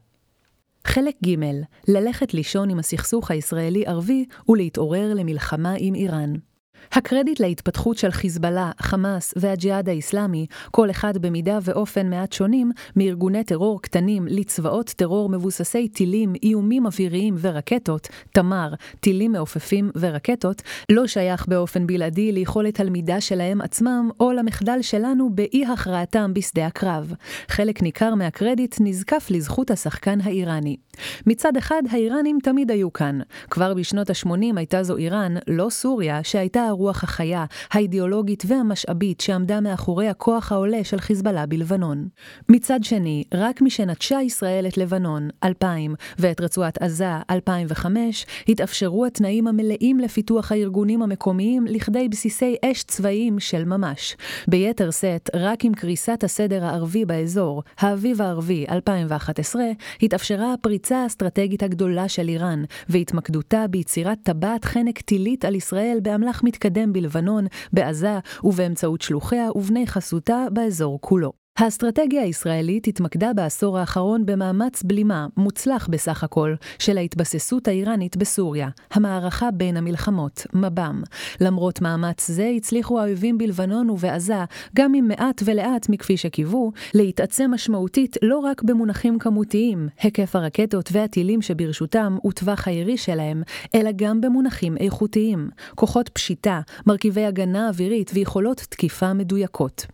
חלק 0.84 1.14
ג' 1.26 1.36
ללכת 1.88 2.34
לישון 2.34 2.70
עם 2.70 2.78
הסכסוך 2.78 3.30
הישראלי-ערבי 3.30 4.24
ולהתעורר 4.48 5.14
למלחמה 5.14 5.74
עם 5.78 5.94
איראן. 5.94 6.32
הקרדיט 6.92 7.40
להתפתחות 7.40 7.98
של 7.98 8.10
חיזבאללה, 8.10 8.70
חמאס 8.80 9.34
והג'יהאד 9.36 9.88
האיסלאמי, 9.88 10.46
כל 10.70 10.90
אחד 10.90 11.18
במידה 11.18 11.58
ואופן 11.62 12.10
מעט 12.10 12.32
שונים, 12.32 12.72
מארגוני 12.96 13.44
טרור 13.44 13.82
קטנים 13.82 14.26
לצבאות 14.30 14.86
טרור 14.86 15.28
מבוססי 15.28 15.88
טילים, 15.88 16.32
איומים 16.42 16.86
אוויריים 16.86 17.34
ורקטות, 17.40 18.08
תמר, 18.32 18.74
טילים 19.00 19.32
מעופפים 19.32 19.90
ורקטות, 19.96 20.62
לא 20.90 21.06
שייך 21.06 21.46
באופן 21.48 21.86
בלעדי 21.86 22.32
ליכולת 22.32 22.80
הלמידה 22.80 23.20
שלהם 23.20 23.60
עצמם, 23.60 24.10
או 24.20 24.32
למחדל 24.32 24.82
שלנו 24.82 25.30
באי 25.30 25.66
הכרעתם 25.66 26.34
בשדה 26.34 26.66
הקרב. 26.66 27.14
חלק 27.48 27.82
ניכר 27.82 28.14
מהקרדיט 28.14 28.76
נזקף 28.80 29.26
לזכות 29.30 29.70
השחקן 29.70 30.18
האיראני. 30.20 30.76
מצד 31.26 31.56
אחד, 31.56 31.82
האיראנים 31.90 32.38
תמיד 32.42 32.70
היו 32.70 32.92
כאן. 32.92 33.18
כבר 33.50 33.74
בשנות 33.74 34.10
ה-80 34.10 34.56
הייתה 34.56 34.82
זו 34.82 34.96
איראן, 34.96 35.34
לא 35.46 35.70
סוריה, 35.70 36.20
שהייתה 36.22 36.65
הרוח 36.68 37.04
החיה, 37.04 37.44
האידיאולוגית 37.70 38.42
והמשאבית 38.46 39.20
שעמדה 39.20 39.60
מאחורי 39.60 40.08
הכוח 40.08 40.52
העולה 40.52 40.84
של 40.84 41.00
חיזבאללה 41.00 41.46
בלבנון. 41.46 42.08
מצד 42.48 42.84
שני, 42.84 43.24
רק 43.34 43.62
משנטשה 43.62 44.22
ישראל 44.22 44.66
את 44.66 44.76
לבנון, 44.76 45.28
2000, 45.44 45.94
ואת 46.18 46.40
רצועת 46.40 46.82
עזה, 46.82 47.10
2005, 47.30 48.26
התאפשרו 48.48 49.06
התנאים 49.06 49.46
המלאים 49.46 49.98
לפיתוח 50.00 50.52
הארגונים 50.52 51.02
המקומיים 51.02 51.64
לכדי 51.68 52.08
בסיסי 52.08 52.56
אש 52.64 52.82
צבאיים 52.82 53.40
של 53.40 53.64
ממש. 53.64 54.16
ביתר 54.48 54.90
שאת, 54.90 55.30
רק 55.34 55.64
עם 55.64 55.74
קריסת 55.74 56.24
הסדר 56.24 56.64
הערבי 56.64 57.04
באזור, 57.04 57.62
האביב 57.78 58.22
הערבי 58.22 58.66
2011, 58.70 59.62
התאפשרה 60.02 60.52
הפריצה 60.52 61.02
האסטרטגית 61.02 61.62
הגדולה 61.62 62.08
של 62.08 62.28
איראן, 62.28 62.64
והתמקדותה 62.88 63.64
ביצירת 63.70 64.18
טבעת 64.22 64.64
חנק 64.64 65.00
טילית 65.00 65.44
על 65.44 65.54
ישראל 65.54 65.98
באמל"ח 66.02 66.42
מתקדם 66.56 66.92
בלבנון, 66.92 67.46
בעזה 67.72 68.18
ובאמצעות 68.44 69.02
שלוחיה 69.02 69.48
ובני 69.54 69.86
חסותה 69.86 70.46
באזור 70.52 70.98
כולו. 71.00 71.45
האסטרטגיה 71.56 72.22
הישראלית 72.22 72.86
התמקדה 72.86 73.32
בעשור 73.32 73.78
האחרון 73.78 74.26
במאמץ 74.26 74.82
בלימה, 74.82 75.26
מוצלח 75.36 75.88
בסך 75.90 76.24
הכל, 76.24 76.54
של 76.78 76.98
ההתבססות 76.98 77.68
האיראנית 77.68 78.16
בסוריה, 78.16 78.68
המערכה 78.90 79.50
בין 79.50 79.76
המלחמות, 79.76 80.46
מב"ם. 80.54 81.02
למרות 81.40 81.80
מאמץ 81.80 82.30
זה 82.30 82.52
הצליחו 82.56 83.00
האויבים 83.00 83.38
בלבנון 83.38 83.90
ובעזה, 83.90 84.44
גם 84.76 84.94
אם 84.94 85.08
מעט 85.08 85.42
ולאט 85.44 85.88
מכפי 85.88 86.16
שקיוו, 86.16 86.72
להתעצם 86.94 87.50
משמעותית 87.54 88.16
לא 88.22 88.38
רק 88.38 88.62
במונחים 88.62 89.18
כמותיים, 89.18 89.88
היקף 90.00 90.36
הרקטות 90.36 90.88
והטילים 90.92 91.42
שברשותם 91.42 92.16
וטווח 92.26 92.68
הירי 92.68 92.96
שלהם, 92.96 93.42
אלא 93.74 93.90
גם 93.96 94.20
במונחים 94.20 94.76
איכותיים, 94.76 95.50
כוחות 95.74 96.08
פשיטה, 96.08 96.60
מרכיבי 96.86 97.24
הגנה 97.24 97.68
אווירית 97.68 98.10
ויכולות 98.14 98.58
תקיפה 98.58 99.12
מדויקות. 99.12 99.86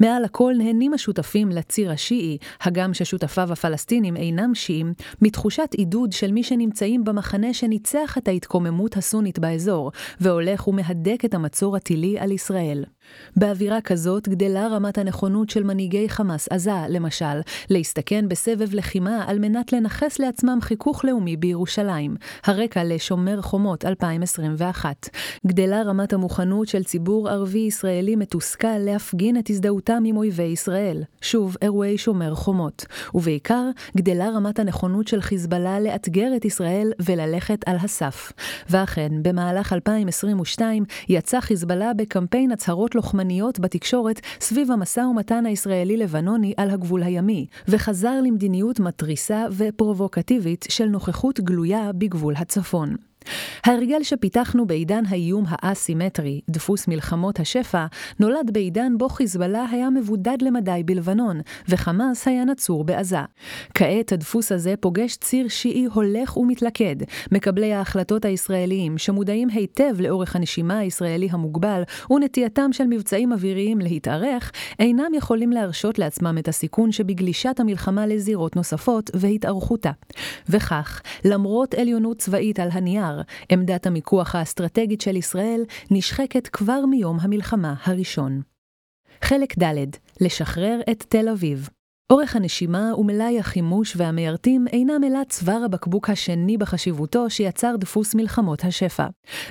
מעל 0.00 0.24
הכל 0.24 0.54
נהנים 0.58 0.94
השותפים 1.06 1.48
לציר 1.48 1.90
השיעי, 1.90 2.38
הגם 2.60 2.94
ששותפיו 2.94 3.52
הפלסטינים 3.52 4.16
אינם 4.16 4.54
שיעים, 4.54 4.94
מתחושת 5.22 5.68
עידוד 5.76 6.12
של 6.12 6.32
מי 6.32 6.42
שנמצאים 6.42 7.04
במחנה 7.04 7.54
שניצח 7.54 8.18
את 8.18 8.28
ההתקוממות 8.28 8.96
הסונית 8.96 9.38
באזור, 9.38 9.92
והולך 10.20 10.68
ומהדק 10.68 11.24
את 11.24 11.34
המצור 11.34 11.76
הטילי 11.76 12.18
על 12.18 12.32
ישראל. 12.32 12.84
באווירה 13.36 13.80
כזאת 13.80 14.28
גדלה 14.28 14.66
רמת 14.68 14.98
הנכונות 14.98 15.50
של 15.50 15.62
מנהיגי 15.62 16.08
חמאס 16.08 16.48
עזה, 16.48 16.72
למשל, 16.88 17.40
להסתכן 17.70 18.28
בסבב 18.28 18.74
לחימה 18.74 19.24
על 19.26 19.38
מנת 19.38 19.72
לנכס 19.72 20.18
לעצמם 20.18 20.58
חיכוך 20.62 21.04
לאומי 21.04 21.36
בירושלים, 21.36 22.16
הרקע 22.44 22.84
לשומר 22.84 23.42
חומות 23.42 23.84
2021. 23.84 25.08
גדלה 25.46 25.82
רמת 25.82 26.12
המוכנות 26.12 26.68
של 26.68 26.84
ציבור 26.84 27.28
ערבי-ישראלי 27.28 28.16
מתוסכל 28.16 28.78
להפגין 28.78 29.38
את 29.38 29.50
הזדהותם 29.50 30.02
עם 30.06 30.16
אויבי 30.16 30.42
ישראל, 30.42 31.02
שוב 31.20 31.56
אירועי 31.62 31.98
שומר 31.98 32.34
חומות, 32.34 32.86
ובעיקר 33.14 33.70
גדלה 33.96 34.30
רמת 34.30 34.58
הנכונות 34.58 35.08
של 35.08 35.20
חיזבאללה 35.20 35.80
לאתגר 35.80 36.36
את 36.36 36.44
ישראל 36.44 36.92
וללכת 36.98 37.68
על 37.68 37.76
הסף. 37.76 38.32
ואכן, 38.70 39.12
במהלך 39.22 39.72
2022 39.72 40.84
יצא 41.08 41.40
חיזבאללה 41.40 41.94
בקמפיין 41.94 42.52
הצהרות 42.52 42.94
לוחמניות 42.96 43.60
בתקשורת 43.60 44.20
סביב 44.40 44.70
המשא 44.70 45.00
ומתן 45.00 45.46
הישראלי-לבנוני 45.46 46.54
על 46.56 46.70
הגבול 46.70 47.02
הימי, 47.02 47.46
וחזר 47.68 48.20
למדיניות 48.24 48.80
מתריסה 48.80 49.44
ופרובוקטיבית 49.56 50.66
של 50.68 50.86
נוכחות 50.86 51.40
גלויה 51.40 51.92
בגבול 51.92 52.34
הצפון. 52.36 52.96
ההרגל 53.64 54.02
שפיתחנו 54.02 54.66
בעידן 54.66 55.02
האיום 55.08 55.44
האסימטרי, 55.48 56.40
דפוס 56.50 56.88
מלחמות 56.88 57.40
השפע, 57.40 57.86
נולד 58.20 58.50
בעידן 58.52 58.92
בו 58.98 59.08
חיזבאללה 59.08 59.64
היה 59.70 59.90
מבודד 59.90 60.36
למדי 60.40 60.82
בלבנון, 60.84 61.40
וחמאס 61.68 62.28
היה 62.28 62.44
נצור 62.44 62.84
בעזה. 62.84 63.18
כעת 63.74 64.12
הדפוס 64.12 64.52
הזה 64.52 64.74
פוגש 64.80 65.16
ציר 65.16 65.48
שיעי 65.48 65.86
הולך 65.92 66.36
ומתלכד, 66.36 66.96
מקבלי 67.32 67.72
ההחלטות 67.74 68.24
הישראליים, 68.24 68.98
שמודעים 68.98 69.48
היטב 69.50 70.00
לאורך 70.00 70.36
הנשימה 70.36 70.78
הישראלי 70.78 71.28
המוגבל, 71.30 71.82
ונטייתם 72.10 72.72
של 72.72 72.84
מבצעים 72.84 73.32
אוויריים 73.32 73.78
להתארך, 73.78 74.52
אינם 74.78 75.14
יכולים 75.14 75.50
להרשות 75.50 75.98
לעצמם 75.98 76.38
את 76.38 76.48
הסיכון 76.48 76.92
שבגלישת 76.92 77.60
המלחמה 77.60 78.06
לזירות 78.06 78.56
נוספות 78.56 79.10
והתארכותה. 79.14 79.90
וכך, 80.48 81.02
למרות 81.24 81.74
עליונות 81.74 82.18
צבאית 82.18 82.60
על 82.60 82.68
הנייר, 82.72 83.15
כלומר, 83.16 83.22
עמדת 83.48 83.86
המיקוח 83.86 84.34
האסטרטגית 84.34 85.00
של 85.00 85.16
ישראל 85.16 85.64
נשחקת 85.90 86.46
כבר 86.46 86.86
מיום 86.86 87.18
המלחמה 87.20 87.74
הראשון. 87.84 88.42
חלק 89.22 89.58
ד' 89.62 89.86
לשחרר 90.20 90.80
את 90.90 91.04
תל 91.08 91.28
אביב 91.28 91.68
אורך 92.10 92.36
הנשימה 92.36 92.92
ומלאי 92.98 93.38
החימוש 93.38 93.96
והמיירטים 93.96 94.66
אינם 94.72 95.04
אלא 95.04 95.18
צוואר 95.28 95.64
הבקבוק 95.64 96.10
השני 96.10 96.56
בחשיבותו 96.58 97.30
שיצר 97.30 97.74
דפוס 97.78 98.14
מלחמות 98.14 98.64
השפע. 98.64 99.06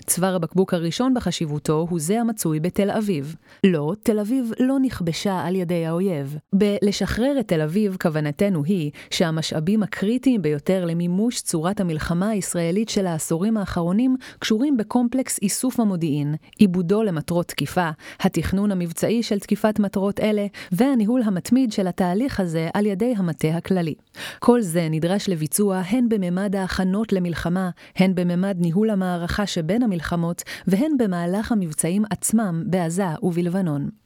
צוואר 0.06 0.36
הבקבוק 0.36 0.74
הראשון 0.74 1.14
בחשיבותו 1.14 1.88
הוא 1.90 2.00
זה 2.00 2.22
המצוי 2.22 2.60
בתל 2.60 2.92
אביב. 2.92 3.36
לא, 3.64 3.94
תל 4.04 4.20
אביב 4.20 4.52
לא 4.60 4.80
נכבשה 4.82 5.42
על 5.46 5.56
ידי 5.56 5.86
האויב. 5.86 6.38
בלשחרר 6.54 7.40
את 7.40 7.48
תל 7.48 7.62
אביב 7.62 7.98
כוונתנו 8.02 8.64
היא 8.64 8.92
שהמשאבים 9.12 9.84
הקריטיים 9.84 10.42
ביותר 10.42 10.86
למימוש 10.86 11.42
צורת 11.42 11.80
המלחמה 11.80 12.30
הישראלית 12.30 12.90
של 12.90 13.08
העשורים 13.08 13.58
האחרונים 13.58 14.16
קשורים 14.40 14.78
בקומפלקס 14.78 15.40
איסוף 15.42 15.80
המודיעין, 15.80 16.36
עיבודו 16.58 17.04
למטרות 17.04 17.48
תקיפה, 17.48 17.90
התכנון 18.20 18.72
המבצעי 18.72 19.24
של 19.24 19.40
תקיפת 19.40 19.80
מטרות 19.80 20.20
אלה, 20.20 20.46
והניהול 20.72 21.22
המתמיד 21.22 21.72
של 21.72 21.88
התהליך 21.88 22.45
הזה 22.46 22.70
על 22.74 22.86
ידי 22.86 23.14
המטה 23.18 23.48
הכללי. 23.48 23.94
כל 24.40 24.62
זה 24.62 24.88
נדרש 24.92 25.30
לביצוע 25.30 25.78
הן 25.78 26.10
בממד 26.10 26.56
ההכנות 26.56 27.14
למלחמה, 27.14 27.70
הן 27.96 28.16
בממד 28.16 28.58
ניהול 28.60 28.90
המערכה 28.90 29.46
שבין 29.46 29.84
המלחמות, 29.84 30.44
והן 30.68 30.92
במהלך 30.98 31.52
המבצעים 31.52 32.04
עצמם 32.10 32.64
בעזה 32.66 33.04
ובלבנון. 33.24 34.05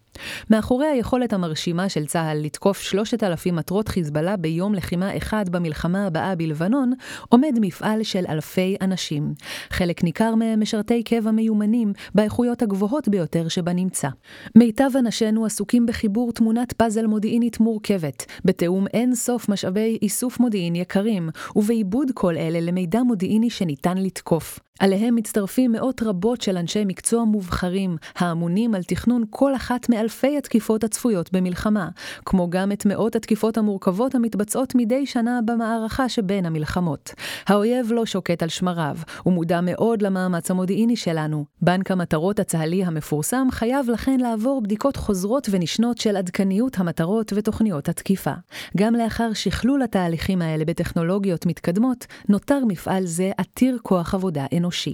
מאחורי 0.50 0.88
היכולת 0.88 1.34
המרשימה 1.34 1.90
של 1.90 2.06
צה"ל 2.06 2.38
לתקוף 2.38 2.82
3,000 2.82 3.56
מטרות 3.56 3.88
חיזבאללה 3.88 4.38
ביום 4.38 4.74
לחימה 4.74 5.18
אחד 5.18 5.50
במלחמה 5.50 6.06
הבאה 6.06 6.36
בלבנון, 6.36 6.94
עומד 7.30 7.54
מפעל 7.62 8.04
של 8.04 8.24
אלפי 8.30 8.76
אנשים. 8.82 9.34
חלק 9.70 10.04
ניכר 10.04 10.36
מהם 10.36 10.62
משרתי 10.62 11.04
קבע 11.04 11.32
מיומנים, 11.32 11.94
באיכויות 12.16 12.62
הגבוהות 12.62 13.08
ביותר 13.08 13.48
שבנמצא. 13.48 14.08
מיטב 14.56 14.90
אנשינו 15.00 15.46
עסוקים 15.46 15.86
בחיבור 15.86 16.32
תמונת 16.32 16.74
פאזל 16.74 17.08
מודיעינית 17.08 17.60
מורכבת, 17.60 18.26
בתיאום 18.46 18.88
אין 18.88 19.16
סוף 19.16 19.50
משאבי 19.50 19.98
איסוף 20.02 20.40
מודיעין 20.40 20.76
יקרים, 20.76 21.30
ובעיבוד 21.56 22.12
כל 22.14 22.38
אלה 22.38 22.60
למידע 22.62 23.04
מודיעיני 23.04 23.50
שניתן 23.50 23.98
לתקוף. 23.98 24.60
עליהם 24.80 25.16
מצטרפים 25.16 25.72
מאות 25.72 26.04
רבות 26.04 26.42
של 26.42 26.58
אנשי 26.58 26.84
מקצוע 26.86 27.24
מובחרים, 27.24 27.98
האמונים 28.16 28.76
על 28.76 28.84
תכנון 28.84 29.24
כל 29.30 29.56
אחת 29.56 29.90
מאלפי 29.90 30.38
התקיפות 30.38 30.84
הצפויות 30.84 31.34
במלחמה, 31.34 31.90
כמו 32.26 32.50
גם 32.50 32.72
את 32.72 32.86
מאות 32.86 33.16
התקיפות 33.16 33.58
המורכבות 33.58 34.16
המתבצעות 34.16 34.76
מדי 34.76 35.06
שנה 35.06 35.40
במערכה 35.46 36.10
שבין 36.10 36.46
המלחמות. 36.46 37.14
האויב 37.48 37.92
לא 37.92 38.06
שוקט 38.06 38.44
על 38.44 38.50
שמריו, 38.50 38.98
הוא 39.24 39.34
מודע 39.34 39.60
מאוד 39.62 40.02
למאמץ 40.02 40.52
המודיעיני 40.52 40.96
שלנו. 40.96 41.46
בנק 41.62 41.92
המטרות 41.92 42.40
הצה"לי 42.40 42.84
המפורסם 42.84 43.48
חייב 43.52 43.90
לכן 43.90 44.20
לעבור 44.20 44.62
בדיקות 44.62 44.96
חוזרות 44.96 45.48
ונשנות 45.52 45.98
של 45.98 46.18
עדכניות 46.18 46.80
המטרות 46.80 47.34
ותוכניות 47.36 47.90
התקיפה. 47.90 48.34
גם 48.78 48.96
לאחר 48.96 49.34
שכלול 49.34 49.82
התהליכים 49.82 50.42
האלה 50.42 50.66
בטכנולוגיות 50.66 51.46
מתקדמות, 51.46 52.06
נותר 52.30 52.66
מפעל 52.68 53.06
זה 53.06 53.32
עתיר 53.38 53.78
כוח 53.84 54.16
עבודה 54.16 54.46
אנושי. 54.58 54.69
אנושי. 54.70 54.94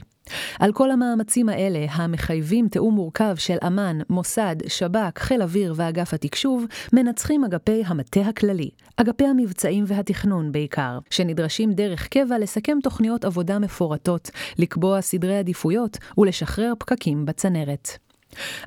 על 0.60 0.74
כל 0.74 0.92
המאמצים 0.92 1.50
האלה, 1.50 1.86
המחייבים 1.92 2.68
תיאום 2.68 2.96
מורכב 2.96 3.36
של 3.36 3.58
אמ"ן, 3.68 4.00
מוסד, 4.10 4.56
שב"כ, 4.68 5.20
חיל 5.20 5.42
אוויר 5.42 5.74
ואגף 5.76 6.14
התקשוב, 6.14 6.66
מנצחים 6.94 7.44
אגפי 7.44 7.84
המטה 7.86 8.22
הכללי, 8.22 8.70
אגפי 8.98 9.26
המבצעים 9.26 9.84
והתכנון 9.88 10.52
בעיקר, 10.52 11.00
שנדרשים 11.10 11.74
דרך 11.74 12.08
קבע 12.08 12.40
לסכם 12.40 12.78
תוכניות 12.84 13.26
עבודה 13.26 13.60
מפורטות, 13.60 14.30
לקבוע 14.58 15.02
סדרי 15.02 15.38
עדיפויות 15.38 15.98
ולשחרר 16.18 16.74
פקקים 16.80 17.26
בצנרת. 17.26 18.05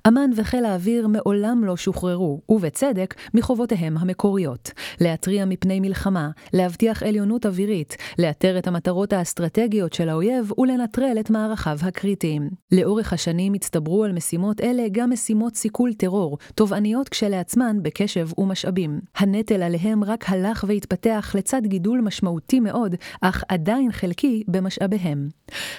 אמ"ן 0.08 0.30
וחיל 0.36 0.64
האוויר 0.64 1.06
מעולם 1.06 1.64
לא 1.64 1.76
שוחררו, 1.76 2.40
ובצדק, 2.48 3.14
מחובותיהם 3.34 3.98
המקוריות. 3.98 4.70
להתריע 5.00 5.44
מפני 5.44 5.80
מלחמה, 5.80 6.30
להבטיח 6.52 7.02
עליונות 7.02 7.46
אווירית, 7.46 7.96
לאתר 8.18 8.58
את 8.58 8.66
המטרות 8.66 9.12
האסטרטגיות 9.12 9.92
של 9.92 10.08
האויב 10.08 10.52
ולנטרל 10.58 11.16
את 11.20 11.30
מערכיו 11.30 11.78
הקריטיים. 11.82 12.50
לאורך 12.72 13.12
השנים 13.12 13.54
הצטברו 13.54 14.04
על 14.04 14.12
משימות 14.12 14.60
אלה 14.60 14.82
גם 14.92 15.10
משימות 15.10 15.56
סיכול 15.56 15.92
טרור, 15.92 16.38
תובעניות 16.54 17.08
כשלעצמן 17.08 17.76
בקשב 17.82 18.28
ומשאבים. 18.38 19.00
הנטל 19.16 19.62
עליהם 19.62 20.04
רק 20.04 20.24
הלך 20.28 20.64
והתפתח 20.68 21.32
לצד 21.34 21.62
גידול 21.64 22.00
משמעותי 22.00 22.60
מאוד, 22.60 22.94
אך 23.20 23.44
עדיין 23.48 23.92
חלקי 23.92 24.42
במשאביהם. 24.48 25.28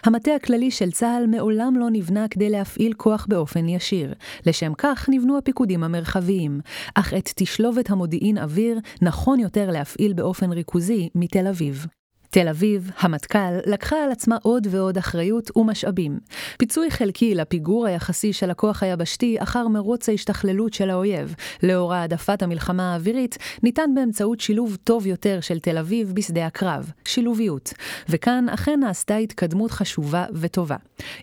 המטה 0.03 0.35
הכללי 0.35 0.71
של 0.71 0.91
צה"ל 0.91 1.27
מעולם 1.27 1.75
לא 1.75 1.87
נבנה 1.91 2.27
כדי 2.27 2.49
להפעיל 2.49 2.93
כוח 2.93 3.25
באופן 3.29 3.69
ישיר. 3.69 3.78
ישיר. 3.79 4.13
לשם 4.45 4.73
כך 4.77 5.09
נבנו 5.09 5.37
הפיקודים 5.37 5.83
המרחביים, 5.83 6.59
אך 6.95 7.13
את 7.13 7.29
תשלובת 7.35 7.89
המודיעין 7.89 8.37
אוויר 8.37 8.79
נכון 9.01 9.39
יותר 9.39 9.71
להפעיל 9.71 10.13
באופן 10.13 10.51
ריכוזי 10.51 11.09
מתל 11.15 11.47
אביב. 11.47 11.85
תל 12.31 12.47
אביב, 12.47 12.91
המטכ"ל, 12.99 13.57
לקחה 13.65 13.95
על 14.03 14.11
עצמה 14.11 14.37
עוד 14.41 14.67
ועוד 14.71 14.97
אחריות 14.97 15.57
ומשאבים. 15.57 16.19
פיצוי 16.57 16.91
חלקי 16.91 17.35
לפיגור 17.35 17.87
היחסי 17.87 18.33
של 18.33 18.51
הכוח 18.51 18.83
היבשתי 18.83 19.35
אחר 19.39 19.67
מרוץ 19.67 20.09
ההשתכללות 20.09 20.73
של 20.73 20.89
האויב, 20.89 21.35
לאור 21.63 21.93
העדפת 21.93 22.41
המלחמה 22.41 22.93
האווירית, 22.93 23.37
ניתן 23.63 23.89
באמצעות 23.95 24.39
שילוב 24.39 24.77
טוב 24.83 25.07
יותר 25.07 25.39
של 25.41 25.59
תל 25.59 25.77
אביב 25.77 26.11
בשדה 26.13 26.45
הקרב, 26.45 26.91
שילוביות. 27.05 27.73
וכאן 28.09 28.45
אכן 28.49 28.79
נעשתה 28.79 29.15
התקדמות 29.15 29.71
חשובה 29.71 30.25
וטובה. 30.33 30.77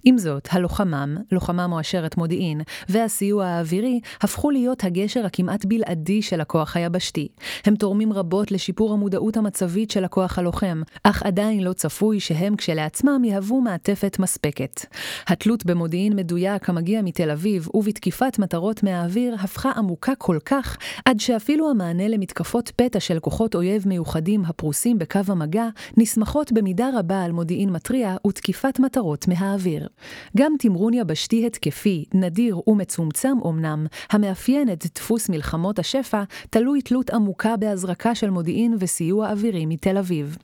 עם 0.05 0.19
זאת, 0.19 0.49
הלוחמם, 0.51 1.16
לוחמה 1.33 1.66
מואשרת 1.66 2.16
מודיעין, 2.16 2.61
והסיוע 2.88 3.47
האווירי 3.47 4.01
הפכו 4.21 4.51
להיות 4.51 4.85
הגשר 4.85 5.27
הכמעט 5.27 5.64
בלעדי 5.64 6.23
של 6.23 6.40
הכוח 6.40 6.77
היבשתי. 6.77 7.29
הם 7.64 7.77
תורמים 7.77 8.12
רבות 8.12 8.53
לשיפור 8.53 8.92
המודעות 8.92 9.37
המצבית 9.37 9.90
של 9.90 10.05
הכוח 10.05 10.38
הלוחם, 10.38 10.83
אך 11.02 11.22
עדיין 11.22 11.62
לא 11.62 11.72
צפוי 11.72 12.20
שהם 12.20 12.56
כשלעצמם 12.56 13.24
יהוו 13.24 13.61
מעטפת 13.61 14.16
מספקת. 14.18 14.80
התלות 15.26 15.66
במודיעין 15.66 16.16
מדויק 16.16 16.68
המגיע 16.68 17.02
מתל 17.02 17.30
אביב 17.30 17.68
ובתקיפת 17.74 18.38
מטרות 18.38 18.82
מהאוויר 18.82 19.35
הפכה 19.40 19.70
עמוקה 19.70 20.14
כל 20.14 20.38
כך, 20.44 20.76
עד 21.04 21.20
שאפילו 21.20 21.70
המענה 21.70 22.09
למתקפות 22.09 22.72
פתע 22.76 23.00
של 23.00 23.18
כוחות 23.18 23.54
אויב 23.54 23.88
מיוחדים 23.88 24.44
הפרוסים 24.44 24.98
בקו 24.98 25.20
המגע, 25.28 25.68
נסמכות 25.96 26.52
במידה 26.52 26.90
רבה 26.98 27.22
על 27.22 27.32
מודיעין 27.32 27.70
מתריע 27.70 28.16
ותקיפת 28.26 28.78
מטרות 28.78 29.28
מהאוויר. 29.28 29.88
גם 30.37 30.52
תמרון 30.59 30.94
יבשתי 30.94 31.46
התקפי, 31.46 32.04
נדיר 32.14 32.61
ומצומצם 32.66 33.37
אמנם, 33.46 33.87
המאפיין 34.11 34.72
את 34.72 34.87
דפוס 34.94 35.28
מלחמות 35.28 35.78
השפע, 35.78 36.22
תלוי 36.50 36.82
תלות 36.82 37.11
עמוקה 37.11 37.56
בהזרקה 37.56 38.14
של 38.14 38.30
מודיעין 38.30 38.76
וסיוע 38.78 39.30
אווירי 39.30 39.66
מתל 39.66 39.98
אביב. 39.98 40.37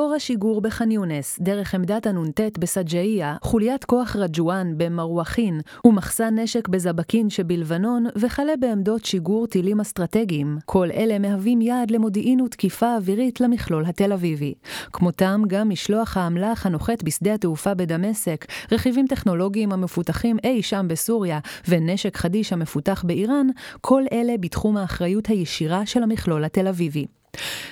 מבור 0.00 0.14
השיגור 0.14 0.60
בח'אן 0.60 0.90
יונס, 0.90 1.38
דרך 1.40 1.74
עמדת 1.74 2.06
הנ"ט 2.06 2.58
בסג'אעיה, 2.58 3.36
חוליית 3.42 3.84
כוח 3.84 4.16
רג'ואן 4.16 4.72
במרואחין, 4.76 5.60
ומחסן 5.84 6.38
נשק 6.38 6.68
בזבקין 6.68 7.30
שבלבנון, 7.30 8.06
וכלה 8.16 8.52
בעמדות 8.60 9.04
שיגור 9.04 9.46
טילים 9.46 9.80
אסטרטגיים. 9.80 10.58
כל 10.64 10.90
אלה 10.90 11.18
מהווים 11.18 11.60
יעד 11.60 11.90
למודיעין 11.90 12.40
ותקיפה 12.40 12.96
אווירית 12.96 13.40
למכלול 13.40 13.84
התל 13.84 14.12
אביבי. 14.12 14.54
כמותם 14.92 15.42
גם 15.48 15.68
משלוח 15.68 16.16
האמל"ח 16.16 16.66
הנוחת 16.66 17.02
בשדה 17.02 17.34
התעופה 17.34 17.74
בדמשק, 17.74 18.46
רכיבים 18.72 19.06
טכנולוגיים 19.06 19.72
המפותחים 19.72 20.36
אי 20.44 20.62
שם 20.62 20.86
בסוריה, 20.88 21.38
ונשק 21.68 22.16
חדיש 22.16 22.52
המפותח 22.52 23.04
באיראן, 23.06 23.46
כל 23.80 24.02
אלה 24.12 24.34
בתחום 24.40 24.76
האחריות 24.76 25.26
הישירה 25.26 25.86
של 25.86 26.02
המכלול 26.02 26.44
התל 26.44 26.68
אביבי. 26.68 27.19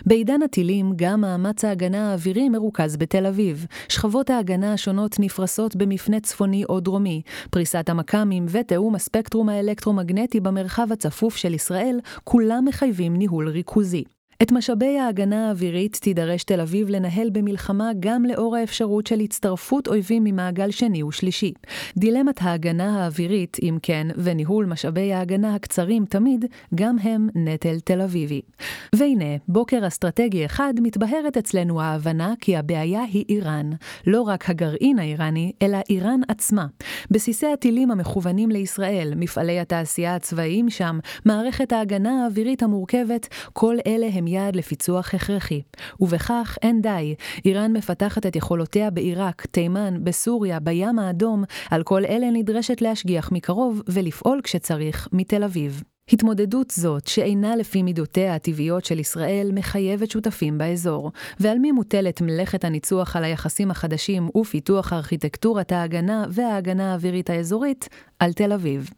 בעידן 0.06 0.42
הטילים, 0.42 0.92
גם 0.96 1.20
מאמץ 1.20 1.64
ההגנה 1.64 2.10
האווירי 2.10 2.48
מרוכז 2.48 2.96
בתל 2.96 3.26
אביב. 3.26 3.66
שכבות 3.88 4.30
ההגנה 4.30 4.72
השונות 4.72 5.16
נפרסות 5.20 5.76
במפנה 5.76 6.20
צפוני 6.20 6.64
או 6.68 6.80
דרומי. 6.80 7.22
פריסת 7.50 7.88
המכ"מים 7.88 8.46
ותיאום 8.48 8.94
הספקטרום 8.94 9.48
האלקטרומגנטי 9.48 10.40
במרחב 10.40 10.92
הצפוף 10.92 11.36
של 11.36 11.54
ישראל, 11.54 12.00
כולם 12.24 12.64
מחייבים 12.68 13.16
ניהול 13.16 13.48
ריכוזי. 13.48 14.04
את 14.42 14.52
משאבי 14.52 14.98
ההגנה 14.98 15.48
האווירית 15.48 15.96
תידרש 16.02 16.44
תל 16.44 16.60
אביב 16.60 16.88
לנהל 16.88 17.30
במלחמה 17.30 17.90
גם 18.00 18.24
לאור 18.24 18.56
האפשרות 18.56 19.06
של 19.06 19.20
הצטרפות 19.20 19.88
אויבים 19.88 20.24
ממעגל 20.24 20.70
שני 20.70 21.02
ושלישי. 21.02 21.52
דילמת 21.96 22.42
ההגנה 22.42 23.02
האווירית, 23.02 23.56
אם 23.62 23.78
כן, 23.82 24.06
וניהול 24.16 24.66
משאבי 24.66 25.12
ההגנה 25.12 25.54
הקצרים 25.54 26.04
תמיד, 26.04 26.44
גם 26.74 26.96
הם 26.98 27.28
נטל 27.34 27.80
תל 27.80 28.00
אביבי. 28.00 28.40
והנה, 28.94 29.36
בוקר 29.48 29.86
אסטרטגי 29.86 30.46
אחד 30.46 30.74
מתבהרת 30.82 31.36
אצלנו 31.36 31.80
ההבנה 31.80 32.34
כי 32.40 32.56
הבעיה 32.56 33.02
היא 33.02 33.24
איראן. 33.28 33.70
לא 34.06 34.22
רק 34.22 34.50
הגרעין 34.50 34.98
האיראני, 34.98 35.52
אלא 35.62 35.78
איראן 35.90 36.20
עצמה. 36.28 36.66
בסיסי 37.10 37.46
הטילים 37.46 37.90
המכוונים 37.90 38.50
לישראל, 38.50 39.12
מפעלי 39.16 39.60
התעשייה 39.60 40.14
הצבאיים 40.14 40.70
שם, 40.70 40.98
מערכת 41.24 41.72
ההגנה 41.72 42.24
האווירית 42.24 42.62
המורכבת, 42.62 43.28
כל 43.52 43.76
אלה 43.86 44.06
הם 44.12 44.27
יעד 44.28 44.56
לפיצוח 44.56 45.14
הכרחי. 45.14 45.62
ובכך 46.00 46.58
אין 46.62 46.82
די. 46.82 47.14
איראן 47.44 47.72
מפתחת 47.72 48.26
את 48.26 48.36
יכולותיה 48.36 48.90
בעיראק, 48.90 49.46
תימן, 49.46 50.04
בסוריה, 50.04 50.60
בים 50.60 50.98
האדום, 50.98 51.44
על 51.70 51.82
כל 51.82 52.04
אלה 52.04 52.30
נדרשת 52.30 52.82
להשגיח 52.82 53.32
מקרוב 53.32 53.82
ולפעול 53.88 54.40
כשצריך 54.44 55.08
מתל 55.12 55.44
אביב. 55.44 55.82
התמודדות 56.12 56.70
זאת, 56.70 57.06
שאינה 57.06 57.56
לפי 57.56 57.82
מידותיה 57.82 58.34
הטבעיות 58.34 58.84
של 58.84 58.98
ישראל, 58.98 59.50
מחייבת 59.54 60.10
שותפים 60.10 60.58
באזור. 60.58 61.12
ועל 61.40 61.58
מי 61.58 61.72
מוטלת 61.72 62.20
מלאכת 62.20 62.64
הניצוח 62.64 63.16
על 63.16 63.24
היחסים 63.24 63.70
החדשים 63.70 64.28
ופיתוח 64.36 64.92
ארכיטקטורת 64.92 65.72
ההגנה 65.72 66.24
וההגנה 66.30 66.92
האווירית 66.92 67.30
האזורית? 67.30 67.88
על 68.18 68.32
תל 68.32 68.52
אביב. 68.52 68.90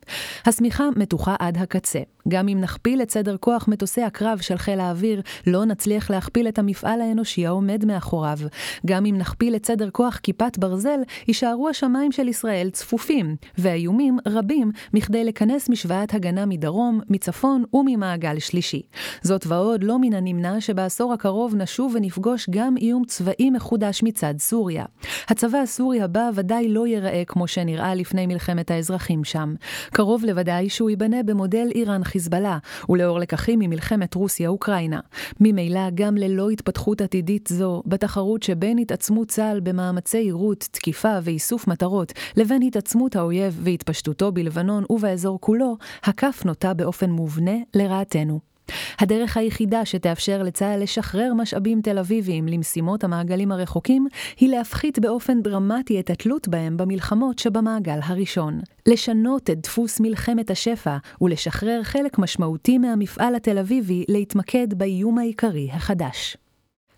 השמיכה 0.47 0.89
מתוחה 0.97 1.37
עד 1.39 1.59
הקצה. 1.59 1.99
גם 2.29 2.49
אם 2.49 2.61
נכפיל 2.61 3.03
את 3.03 3.11
סדר 3.11 3.37
כוח 3.37 3.69
מטוסי 3.69 4.03
הקרב 4.03 4.39
של 4.39 4.59
חיל 4.59 4.81
האוויר, 4.81 5.23
לא 5.47 5.65
נצליח 5.65 6.11
להכפיל 6.11 6.49
את 6.49 6.59
המפעל 6.59 7.01
האנושי 7.01 7.47
העומד 7.47 7.85
מאחוריו. 7.85 8.39
גם 8.87 9.07
אם 9.07 9.17
נכפיל 9.19 9.57
את 9.57 9.67
סדר 9.67 9.91
כוח 9.91 10.17
כיפת 10.23 10.59
ברזל, 10.59 11.01
יישארו 11.29 11.69
השמיים 11.69 12.13
של 12.13 12.29
ישראל 12.29 12.71
צפופים, 12.71 13.37
והאיומים 13.59 14.19
רבים 14.27 14.71
מכדי 14.95 15.25
לכנס 15.25 15.69
משוואת 15.69 16.15
הגנה 16.15 16.47
מדרום, 16.47 17.00
מצפון 17.09 17.65
וממעגל 17.75 18.39
שלישי. 18.39 18.83
זאת 19.23 19.47
ועוד, 19.47 19.85
לא 19.85 19.99
מן 19.99 20.15
הנמנע 20.15 20.61
שבעשור 20.61 21.13
הקרוב 21.13 21.55
נשוב 21.55 21.93
ונפגוש 21.95 22.51
גם 22.51 22.77
איום 22.77 23.05
צבאי 23.05 23.51
מחודש 23.51 24.03
מצד 24.03 24.35
סוריה. 24.39 24.85
הצבא 25.29 25.59
הסורי 25.59 26.03
הבא 26.03 26.31
ודאי 26.35 26.69
לא 26.69 26.87
ייראה 26.87 27.23
כמו 27.27 27.47
שנראה 27.47 27.95
לפני 27.95 28.27
מלחמת 28.27 28.71
האזרחים 28.71 29.25
שם. 29.25 29.55
קרוב 29.93 30.25
לוודאי 30.25 30.69
שהוא 30.69 30.91
ייבנה 30.91 31.23
במודל 31.23 31.69
איראן 31.75 32.05
חיזבאללה, 32.05 32.59
ולאור 32.89 33.19
לקחים 33.19 33.59
ממלחמת 33.59 34.15
רוסיה-אוקראינה. 34.15 35.01
ממילא, 35.41 35.91
גם 35.95 36.17
ללא 36.17 36.51
התפתחות 36.51 37.01
עתידית 37.01 37.49
זו, 37.53 37.83
בתחרות 37.87 38.43
שבין 38.43 38.79
התעצמות 38.79 39.29
צה"ל 39.29 39.61
במאמצי 39.61 40.19
יירוט, 40.19 40.69
תקיפה 40.71 41.19
ואיסוף 41.23 41.67
מטרות, 41.67 42.13
לבין 42.37 42.63
התעצמות 42.63 43.17
האויב 43.17 43.61
והתפשטותו 43.63 44.33
בלבנון 44.33 44.85
ובאזור 44.91 45.41
כולו, 45.41 45.77
הכף 46.03 46.43
נוטה 46.45 46.75
באופן 46.75 46.90
מובנה 47.11 47.57
לרעתנו. 47.75 48.51
הדרך 48.99 49.37
היחידה 49.37 49.85
שתאפשר 49.85 50.43
לצה"ל 50.43 50.83
לשחרר 50.83 51.35
משאבים 51.35 51.81
תל 51.81 51.99
אביביים 51.99 52.49
למשימות 52.49 53.05
המעגלים 53.05 53.53
הרחוקים, 53.53 54.07
היא 54.37 54.49
להפחית 54.49 54.99
באופן 54.99 55.43
דרמטי 55.43 56.01
את 56.01 56.11
התלות 56.11 56.49
בהם 56.49 56.77
במלחמות 56.77 57.39
שבמעגל 57.39 57.99
הראשון. 58.03 58.61
לשנות 58.87 59.51
את 59.51 59.61
דפוס 59.61 60.01
מלחמת 60.01 60.51
השפע 60.51 60.97
ולשחרר 61.21 61.83
חלק 61.83 62.19
משמעותי 62.19 62.79
מהמפעל 62.79 63.35
התל 63.35 63.59
אביבי 63.59 64.05
להתמקד 64.09 64.75
באיום 64.75 65.19
העיקרי 65.19 65.69
החדש. 65.73 66.37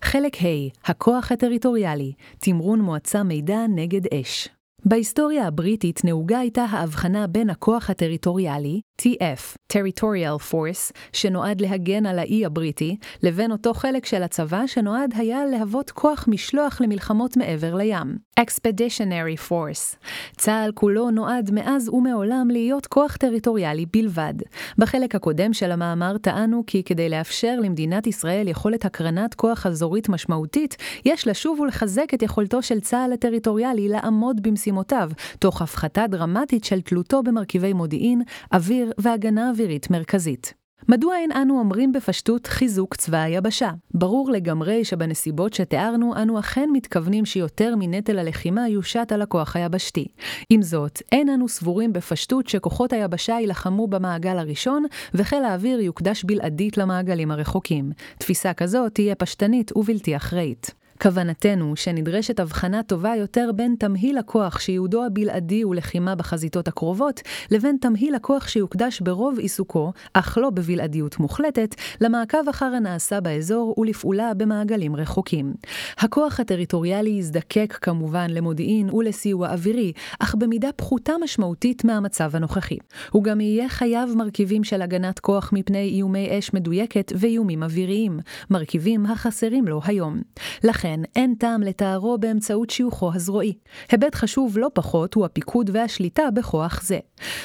חלק 0.01 0.35
ה' 0.35 0.91
הכוח 0.91 1.31
הטריטוריאלי, 1.31 2.13
תמרון 2.39 2.81
מועצה 2.81 3.23
מידע 3.23 3.65
נגד 3.69 4.13
אש. 4.13 4.49
בהיסטוריה 4.85 5.47
הבריטית 5.47 6.01
נהוגה 6.03 6.39
הייתה 6.39 6.63
ההבחנה 6.63 7.27
בין 7.27 7.49
הכוח 7.49 7.89
הטריטוריאלי, 7.89 8.81
TF, 9.01 9.57
Territorial 9.73 10.51
Force, 10.51 10.91
שנועד 11.13 11.61
להגן 11.61 12.05
על 12.05 12.19
האי 12.19 12.45
הבריטי, 12.45 12.97
לבין 13.23 13.51
אותו 13.51 13.73
חלק 13.73 14.05
של 14.05 14.23
הצבא 14.23 14.67
שנועד 14.67 15.13
היה 15.15 15.45
להוות 15.45 15.91
כוח 15.91 16.25
משלוח 16.27 16.81
למלחמות 16.81 17.37
מעבר 17.37 17.75
לים, 17.75 18.17
Expeditionary 18.39 19.49
Force. 19.49 19.97
צה"ל 20.37 20.71
כולו 20.73 21.11
נועד 21.11 21.51
מאז 21.53 21.89
ומעולם 21.89 22.47
להיות 22.51 22.87
כוח 22.87 23.15
טריטוריאלי 23.15 23.85
בלבד. 23.93 24.33
בחלק 24.77 25.15
הקודם 25.15 25.53
של 25.53 25.71
המאמר 25.71 26.17
טענו 26.17 26.63
כי 26.67 26.83
כדי 26.83 27.09
לאפשר 27.09 27.59
למדינת 27.59 28.07
ישראל 28.07 28.47
יכולת 28.47 28.85
הקרנת 28.85 29.33
כוח 29.33 29.65
אזורית 29.65 30.09
משמעותית, 30.09 30.77
יש 31.05 31.27
לשוב 31.27 31.59
ולחזק 31.59 32.13
את 32.13 32.21
יכולתו 32.21 32.61
של 32.61 32.79
צה"ל 32.79 33.13
הטריטוריאלי 33.13 33.89
לעמוד 33.89 34.41
במשימותיו, 34.73 35.09
תוך 35.39 35.61
הפחתה 35.61 36.07
דרמטית 36.07 36.63
של 36.63 36.81
תלותו 36.81 37.23
במרכיבי 37.23 37.73
מודיעין, 37.73 38.21
אוויר 38.53 38.91
והגנה 38.97 39.49
אווירית 39.49 39.91
מרכזית. 39.91 40.53
מדוע 40.89 41.15
אין 41.15 41.31
אנו 41.31 41.59
אומרים 41.59 41.91
בפשטות 41.91 42.47
חיזוק 42.47 42.95
צבא 42.95 43.17
היבשה? 43.17 43.69
ברור 43.93 44.31
לגמרי 44.31 44.85
שבנסיבות 44.85 45.53
שתיארנו, 45.53 46.15
אנו 46.15 46.39
אכן 46.39 46.69
מתכוונים 46.73 47.25
שיותר 47.25 47.75
מנטל 47.77 48.19
הלחימה 48.19 48.67
יושת 48.69 49.11
על 49.11 49.21
הכוח 49.21 49.55
היבשתי. 49.55 50.07
עם 50.49 50.61
זאת, 50.61 51.01
אין 51.11 51.29
אנו 51.29 51.47
סבורים 51.47 51.93
בפשטות 51.93 52.47
שכוחות 52.47 52.93
היבשה 52.93 53.33
יילחמו 53.33 53.87
במעגל 53.87 54.37
הראשון, 54.37 54.85
וחיל 55.13 55.43
האוויר 55.43 55.79
יוקדש 55.79 56.23
בלעדית 56.23 56.77
למעגלים 56.77 57.31
הרחוקים. 57.31 57.91
תפיסה 58.17 58.53
כזאת 58.53 58.93
תהיה 58.93 59.15
פשטנית 59.15 59.77
ובלתי 59.77 60.15
אחראית. 60.15 60.82
כוונתנו 61.03 61.75
שנדרשת 61.75 62.39
הבחנה 62.39 62.83
טובה 62.83 63.15
יותר 63.15 63.51
בין 63.55 63.75
תמהיל 63.79 64.17
הכוח 64.17 64.59
שייעודו 64.59 65.05
הבלעדי 65.05 65.61
הוא 65.61 65.75
לחימה 65.75 66.15
בחזיתות 66.15 66.67
הקרובות, 66.67 67.21
לבין 67.51 67.77
תמהיל 67.81 68.15
הכוח 68.15 68.47
שיוקדש 68.47 69.01
ברוב 69.01 69.39
עיסוקו, 69.39 69.91
אך 70.13 70.37
לא 70.37 70.49
בבלעדיות 70.49 71.19
מוחלטת, 71.19 71.75
למעקב 72.01 72.49
אחר 72.49 72.65
הנעשה 72.65 73.21
באזור 73.21 73.75
ולפעולה 73.77 74.33
במעגלים 74.33 74.95
רחוקים. 74.95 75.53
הכוח 75.97 76.39
הטריטוריאלי 76.39 77.09
יזדקק 77.09 77.77
כמובן 77.81 78.29
למודיעין 78.29 78.89
ולסיוע 78.93 79.49
אווירי, 79.49 79.91
אך 80.19 80.35
במידה 80.35 80.69
פחותה 80.75 81.13
משמעותית 81.23 81.85
מהמצב 81.85 82.35
הנוכחי. 82.35 82.77
הוא 83.11 83.23
גם 83.23 83.41
יהיה 83.41 83.69
חייב 83.69 84.09
מרכיבים 84.15 84.63
של 84.63 84.81
הגנת 84.81 85.19
כוח 85.19 85.49
מפני 85.53 85.89
איומי 85.89 86.39
אש 86.39 86.53
מדויקת 86.53 87.13
ואיומים 87.15 87.63
אוויריים, 87.63 88.19
מרכיבים 88.49 89.05
החסרים 89.05 89.67
לו 89.67 89.81
היום. 89.85 90.21
לכן, 90.63 90.92
אין 91.15 91.35
טעם 91.39 91.61
לתארו 91.61 92.17
באמצעות 92.17 92.69
שיוכו 92.69 93.11
הזרועי. 93.13 93.53
היבט 93.91 94.15
חשוב 94.15 94.57
לא 94.57 94.67
פחות 94.73 95.13
הוא 95.13 95.25
הפיקוד 95.25 95.69
והשליטה 95.73 96.23
בכוח 96.33 96.83
זה. 96.83 96.99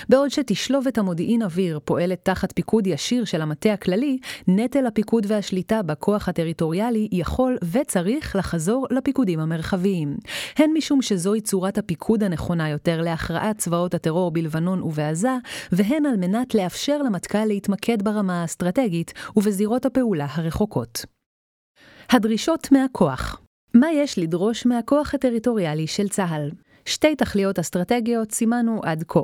בעוד 0.09 0.31
שתשלוב 0.31 0.87
את 0.87 0.99
המודיעין 0.99 1.43
אוויר 1.43 1.81
פועלת 1.85 2.25
תחת 2.25 2.53
פיקוד 2.53 2.87
ישיר 2.87 3.25
של 3.25 3.43
המטה 3.43 3.73
הכללי, 3.73 4.19
נטל 4.49 4.87
הפיקוד 4.87 5.27
והשליטה 5.29 5.83
בכוח 5.83 6.29
הטריטוריאלי 6.29 7.09
יכול 7.13 7.59
וצריך 7.73 8.37
לחזור 8.37 8.87
לפיקודים 8.91 9.41
המרחביים. 9.41 10.17
הן 10.57 10.71
משום 10.77 11.03
שזוהי 11.03 11.41
צורת 11.41 11.79
הפיקוד 11.79 12.23
הנכונה 12.23 12.69
יותר 12.69 13.01
להכרעת 13.03 13.59
צבאות 13.59 13.95
הטרור 13.95 14.31
בלבנון 14.31 14.83
ובעזה, 14.83 15.37
והן 15.73 16.07
על 16.07 16.17
מנת 16.17 16.55
לאפשר 16.55 17.03
למטכ"ל 17.03 17.45
להתמקד 17.45 18.03
ברמה 18.03 18.43
האסטרטגית 18.43 19.13
ובזירות 19.37 19.87
הפעולה 19.87 20.27
הרחוקות. 20.31 21.18
הדרישות 22.11 22.73
מהכוח 22.73 23.41
מה 23.75 23.87
יש 23.93 24.19
לדרוש 24.19 24.67
מהכוח 24.67 25.15
הטריטוריאלי 25.15 25.87
של 25.87 26.09
צה"ל? 26.09 26.51
שתי 26.85 27.17
תכליות 27.17 27.59
אסטרטגיות 27.59 28.33
סימנו 28.33 28.81
עד 28.85 29.05
כה. 29.09 29.21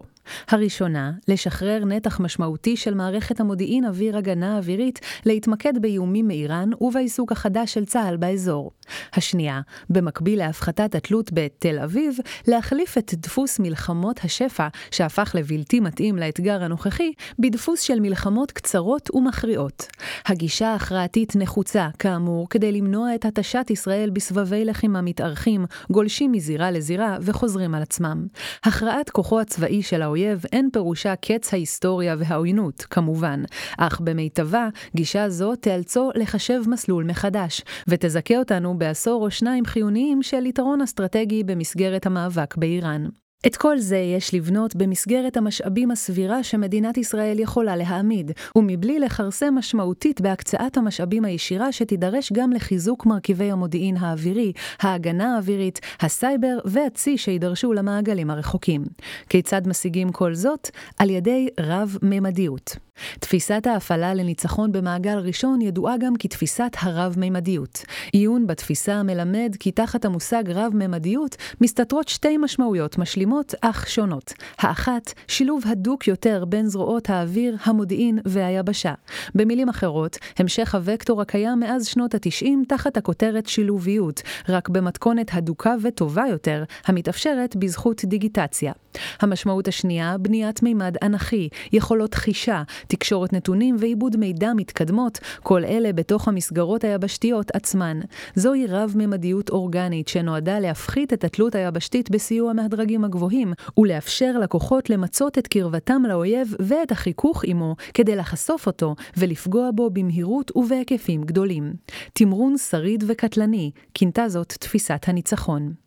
הראשונה, 0.48 1.12
לשחרר 1.28 1.84
נתח 1.84 2.20
משמעותי 2.20 2.76
של 2.76 2.94
מערכת 2.94 3.40
המודיעין 3.40 3.84
אוויר 3.84 4.16
הגנה 4.16 4.56
אווירית 4.56 5.00
להתמקד 5.26 5.82
באיומים 5.82 6.28
מאיראן 6.28 6.70
ובעיסוק 6.80 7.32
החדש 7.32 7.74
של 7.74 7.84
צה"ל 7.84 8.16
באזור. 8.16 8.70
השנייה, 9.14 9.60
במקביל 9.90 10.38
להפחתת 10.38 10.94
התלות 10.94 11.30
בתל 11.32 11.78
אביב, 11.78 12.16
להחליף 12.48 12.98
את 12.98 13.14
דפוס 13.14 13.58
מלחמות 13.58 14.20
השפע, 14.24 14.68
שהפך 14.90 15.34
לבלתי 15.34 15.80
מתאים 15.80 16.16
לאתגר 16.16 16.62
הנוכחי, 16.62 17.12
בדפוס 17.38 17.80
של 17.80 18.00
מלחמות 18.00 18.52
קצרות 18.52 19.10
ומכריעות. 19.14 19.86
הגישה 20.26 20.68
ההכרעתית 20.68 21.36
נחוצה, 21.36 21.88
כאמור, 21.98 22.48
כדי 22.48 22.72
למנוע 22.72 23.14
את 23.14 23.24
התשת 23.24 23.66
ישראל 23.70 24.10
בסבבי 24.10 24.64
לחימה 24.64 25.02
מתארכים, 25.02 25.66
גולשים 25.90 26.32
מזירה 26.32 26.70
לזירה 26.70 27.16
וחוזרים 27.20 27.74
על 27.74 27.82
עצמם. 27.82 28.26
הכרעת 28.64 29.10
כוחו 29.10 29.40
הצבאי 29.40 29.82
של 29.82 30.02
העולם 30.02 30.13
האויב 30.14 30.42
אין 30.52 30.68
פירושה 30.72 31.16
קץ 31.16 31.54
ההיסטוריה 31.54 32.16
והעוינות, 32.18 32.86
כמובן, 32.90 33.42
אך 33.78 34.00
במיטבה, 34.00 34.68
גישה 34.96 35.28
זו 35.28 35.56
תיאלצו 35.56 36.10
לחשב 36.14 36.62
מסלול 36.66 37.04
מחדש, 37.04 37.62
ותזכה 37.88 38.36
אותנו 38.36 38.78
בעשור 38.78 39.24
או 39.24 39.30
שניים 39.30 39.64
חיוניים 39.64 40.22
של 40.22 40.46
יתרון 40.46 40.80
אסטרטגי 40.82 41.44
במסגרת 41.44 42.06
המאבק 42.06 42.56
באיראן. 42.56 43.06
את 43.46 43.56
כל 43.56 43.78
זה 43.78 43.96
יש 43.96 44.34
לבנות 44.34 44.76
במסגרת 44.76 45.36
המשאבים 45.36 45.90
הסבירה 45.90 46.42
שמדינת 46.42 46.96
ישראל 46.96 47.38
יכולה 47.38 47.76
להעמיד, 47.76 48.32
ומבלי 48.56 48.98
לכרסם 48.98 49.54
משמעותית 49.54 50.20
בהקצאת 50.20 50.76
המשאבים 50.76 51.24
הישירה 51.24 51.72
שתידרש 51.72 52.32
גם 52.32 52.52
לחיזוק 52.52 53.06
מרכיבי 53.06 53.50
המודיעין 53.50 53.96
האווירי, 53.96 54.52
ההגנה 54.80 55.34
האווירית, 55.34 55.80
הסייבר 56.00 56.58
והצי 56.64 57.18
שידרשו 57.18 57.72
למעגלים 57.72 58.30
הרחוקים. 58.30 58.84
כיצד 59.28 59.68
משיגים 59.68 60.12
כל 60.12 60.34
זאת? 60.34 60.70
על 60.98 61.10
ידי 61.10 61.48
רב-ממדיות. 61.60 62.76
תפיסת 63.20 63.66
ההפעלה 63.66 64.14
לניצחון 64.14 64.72
במעגל 64.72 65.18
ראשון 65.18 65.60
ידועה 65.60 65.94
גם 65.98 66.16
כתפיסת 66.18 66.76
הרב-ממדיות. 66.80 67.84
עיון 68.12 68.46
בתפיסה 68.46 69.02
מלמד 69.02 69.56
כי 69.60 69.70
תחת 69.70 70.04
המושג 70.04 70.50
רב-ממדיות 70.50 71.36
מסתתרות 71.60 72.08
שתי 72.08 72.36
משמעויות 72.36 72.98
משלימות 72.98 73.33
אך 73.60 73.88
שונות. 73.88 74.32
האחת, 74.58 75.12
שילוב 75.28 75.62
הדוק 75.66 76.08
יותר 76.08 76.44
בין 76.44 76.66
זרועות 76.66 77.10
האוויר, 77.10 77.56
המודיעין 77.64 78.18
והיבשה. 78.24 78.94
במילים 79.34 79.68
אחרות, 79.68 80.18
המשך 80.38 80.74
הוקטור 80.74 81.22
הקיים 81.22 81.60
מאז 81.60 81.86
שנות 81.86 82.14
ה-90 82.14 82.46
תחת 82.68 82.96
הכותרת 82.96 83.46
שילוביות, 83.46 84.22
רק 84.48 84.68
במתכונת 84.68 85.30
הדוקה 85.32 85.74
וטובה 85.82 86.24
יותר, 86.30 86.64
המתאפשרת 86.86 87.56
בזכות 87.56 88.04
דיגיטציה. 88.04 88.72
המשמעות 89.20 89.68
השנייה, 89.68 90.18
בניית 90.18 90.62
מימד 90.62 90.96
אנכי, 91.02 91.48
יכולות 91.72 92.14
חישה, 92.14 92.62
תקשורת 92.86 93.32
נתונים 93.32 93.76
ועיבוד 93.78 94.16
מידע 94.16 94.52
מתקדמות, 94.56 95.18
כל 95.42 95.64
אלה 95.64 95.92
בתוך 95.92 96.28
המסגרות 96.28 96.84
היבשתיות 96.84 97.50
עצמן. 97.54 98.00
זוהי 98.34 98.66
רב-ממדיות 98.66 99.50
אורגנית 99.50 100.08
שנועדה 100.08 100.58
להפחית 100.58 101.12
את 101.12 101.24
התלות 101.24 101.54
היבשתית 101.54 102.10
בסיוע 102.10 102.52
מהדרגים 102.52 103.04
הגבוהים, 103.04 103.52
ולאפשר 103.78 104.38
לכוחות 104.38 104.90
למצות 104.90 105.38
את 105.38 105.46
קרבתם 105.46 106.02
לאויב 106.08 106.54
ואת 106.60 106.92
החיכוך 106.92 107.44
עמו, 107.44 107.76
כדי 107.94 108.16
לחשוף 108.16 108.66
אותו 108.66 108.94
ולפגוע 109.16 109.70
בו 109.74 109.90
במהירות 109.90 110.56
ובהיקפים 110.56 111.22
גדולים. 111.22 111.72
תמרון 112.12 112.58
שריד 112.58 113.04
וקטלני, 113.06 113.70
כינתה 113.94 114.28
זאת 114.28 114.52
תפיסת 114.60 115.04
הניצחון. 115.06 115.83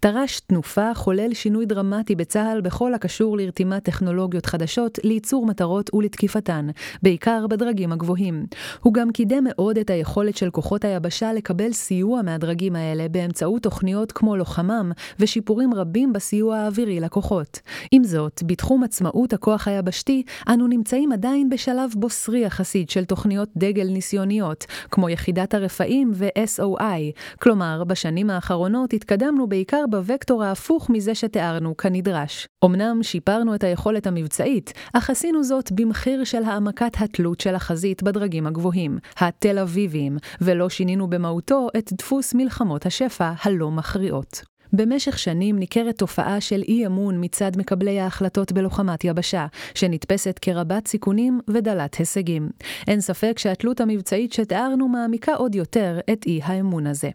תר"ש 0.00 0.40
תנופה 0.40 0.94
חולל 0.94 1.34
שינוי 1.34 1.66
דרמטי 1.66 2.14
בצה"ל 2.14 2.60
בכל 2.60 2.94
הקשור 2.94 3.36
לרתימת 3.36 3.84
טכנולוגיות 3.84 4.46
חדשות 4.46 4.98
לייצור 5.04 5.46
מטרות 5.46 5.94
ולתקיפתן, 5.94 6.68
בעיקר 7.02 7.46
בדרגים 7.46 7.92
הגבוהים. 7.92 8.46
הוא 8.80 8.94
גם 8.94 9.10
קידם 9.10 9.44
מאוד 9.44 9.78
את 9.78 9.90
היכולת 9.90 10.36
של 10.36 10.50
כוחות 10.50 10.84
היבשה 10.84 11.32
לקבל 11.32 11.72
סיוע 11.72 12.22
מהדרגים 12.22 12.76
האלה 12.76 13.08
באמצעות 13.08 13.62
תוכניות 13.62 14.12
כמו 14.12 14.36
לוחמם 14.36 14.92
ושיפורים 15.18 15.74
רבים 15.74 16.12
בסיוע 16.12 16.56
האווירי 16.56 17.00
לכוחות. 17.00 17.60
עם 17.90 18.04
זאת, 18.04 18.42
בתחום 18.46 18.82
עצמאות 18.82 19.32
הכוח 19.32 19.68
היבשתי, 19.68 20.22
אנו 20.48 20.66
נמצאים 20.66 21.12
עדיין 21.12 21.48
בשלב 21.48 21.90
בוסרי 21.96 22.40
יחסית 22.40 22.90
של 22.90 23.04
תוכניות 23.04 23.48
דגל 23.56 23.88
ניסיוניות, 23.88 24.66
כמו 24.90 25.08
יחידת 25.08 25.54
הרפאים 25.54 26.12
ו-SOI, 26.14 27.36
כלומר, 27.40 27.84
בשנים 27.84 28.30
האחרונות 28.30 28.92
התקדמנו 28.92 29.48
בעיקר 29.56 29.84
בווקטור 29.90 30.44
ההפוך 30.44 30.90
מזה 30.90 31.14
שתיארנו 31.14 31.76
כנדרש. 31.76 32.48
אמנם 32.64 33.02
שיפרנו 33.02 33.54
את 33.54 33.64
היכולת 33.64 34.06
המבצעית, 34.06 34.72
אך 34.92 35.10
עשינו 35.10 35.44
זאת 35.44 35.72
במחיר 35.72 36.24
של 36.24 36.42
העמקת 36.42 36.92
התלות 37.00 37.40
של 37.40 37.54
החזית 37.54 38.02
בדרגים 38.02 38.46
הגבוהים, 38.46 38.98
התל 39.18 39.58
אביביים, 39.58 40.16
ולא 40.40 40.68
שינינו 40.68 41.10
במהותו 41.10 41.68
את 41.78 41.92
דפוס 41.92 42.34
מלחמות 42.34 42.86
השפע 42.86 43.32
הלא 43.42 43.70
מכריעות. 43.70 44.42
במשך 44.72 45.18
שנים 45.18 45.58
ניכרת 45.58 45.98
תופעה 45.98 46.40
של 46.40 46.62
אי 46.68 46.86
אמון 46.86 47.24
מצד 47.24 47.52
מקבלי 47.56 48.00
ההחלטות 48.00 48.52
בלוחמת 48.52 49.04
יבשה, 49.04 49.46
שנתפסת 49.74 50.38
כרבת 50.42 50.88
סיכונים 50.88 51.40
ודלת 51.50 51.94
הישגים. 51.94 52.48
אין 52.88 53.00
ספק 53.00 53.38
שהתלות 53.38 53.80
המבצעית 53.80 54.32
שתיארנו 54.32 54.88
מעמיקה 54.88 55.34
עוד 55.34 55.54
יותר 55.54 55.98
את 56.12 56.26
אי 56.26 56.40
האמון 56.44 56.86
הזה. 56.86 57.10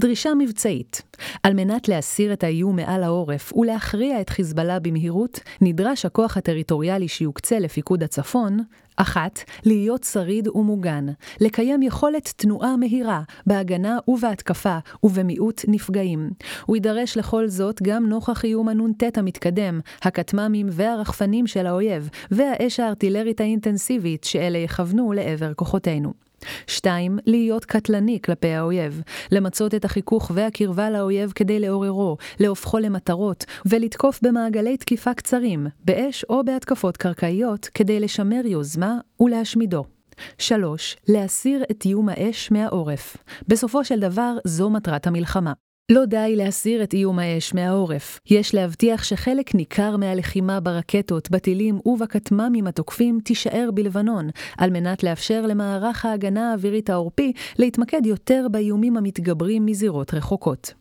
דרישה 0.00 0.30
מבצעית 0.38 1.02
על 1.42 1.54
מנת 1.54 1.88
להסיר 1.88 2.32
את 2.32 2.44
האיום 2.44 2.76
מעל 2.76 3.02
העורף 3.02 3.52
ולהכריע 3.56 4.20
את 4.20 4.30
חיזבאללה 4.30 4.78
במהירות, 4.78 5.40
נדרש 5.60 6.04
הכוח 6.04 6.36
הטריטוריאלי 6.36 7.08
שיוקצה 7.08 7.58
לפיקוד 7.58 8.02
הצפון, 8.02 8.58
אחת, 8.96 9.38
להיות 9.64 10.04
שריד 10.04 10.48
ומוגן, 10.48 11.06
לקיים 11.40 11.82
יכולת 11.82 12.32
תנועה 12.36 12.76
מהירה, 12.76 13.22
בהגנה 13.46 13.98
ובהתקפה, 14.08 14.78
ובמיעוט 15.02 15.62
נפגעים. 15.68 16.30
הוא 16.66 16.76
יידרש 16.76 17.16
לכל 17.16 17.48
זאת 17.48 17.82
גם 17.82 18.08
נוכח 18.08 18.44
איום 18.44 18.68
הנ"ט 18.68 19.18
המתקדם, 19.18 19.80
הכטמ"מים 20.02 20.66
והרחפנים 20.70 21.46
של 21.46 21.66
האויב, 21.66 22.08
והאש 22.30 22.80
הארטילרית 22.80 23.40
האינטנסיבית 23.40 24.24
שאלה 24.24 24.58
יכוונו 24.58 25.12
לעבר 25.12 25.54
כוחותינו. 25.54 26.31
2. 26.66 27.18
להיות 27.26 27.64
קטלני 27.64 28.18
כלפי 28.24 28.48
האויב, 28.48 29.02
למצות 29.32 29.74
את 29.74 29.84
החיכוך 29.84 30.30
והקרבה 30.34 30.90
לאויב 30.90 31.32
כדי 31.34 31.60
לעוררו, 31.60 32.16
להופכו 32.40 32.78
למטרות, 32.78 33.44
ולתקוף 33.66 34.20
במעגלי 34.22 34.76
תקיפה 34.76 35.14
קצרים, 35.14 35.66
באש 35.84 36.24
או 36.24 36.44
בהתקפות 36.44 36.96
קרקעיות, 36.96 37.68
כדי 37.74 38.00
לשמר 38.00 38.40
יוזמה 38.44 38.98
ולהשמידו. 39.20 39.84
3. 40.38 40.96
להסיר 41.08 41.64
את 41.70 41.84
איום 41.84 42.08
האש 42.08 42.50
מהעורף. 42.50 43.16
בסופו 43.48 43.84
של 43.84 44.00
דבר, 44.00 44.36
זו 44.44 44.70
מטרת 44.70 45.06
המלחמה. 45.06 45.52
לא 45.90 46.04
די 46.04 46.36
להסיר 46.36 46.82
את 46.82 46.92
איום 46.92 47.18
האש 47.18 47.54
מהעורף, 47.54 48.20
יש 48.30 48.54
להבטיח 48.54 49.04
שחלק 49.04 49.54
ניכר 49.54 49.96
מהלחימה 49.96 50.60
ברקטות, 50.60 51.30
בטילים 51.30 51.80
ובכטמ"מים 51.86 52.66
התוקפים 52.66 53.18
תישאר 53.24 53.70
בלבנון, 53.74 54.30
על 54.58 54.70
מנת 54.70 55.02
לאפשר 55.02 55.46
למערך 55.46 56.04
ההגנה 56.04 56.50
האווירית 56.50 56.90
העורפי 56.90 57.32
להתמקד 57.58 58.06
יותר 58.06 58.46
באיומים 58.50 58.96
המתגברים 58.96 59.66
מזירות 59.66 60.14
רחוקות. 60.14 60.74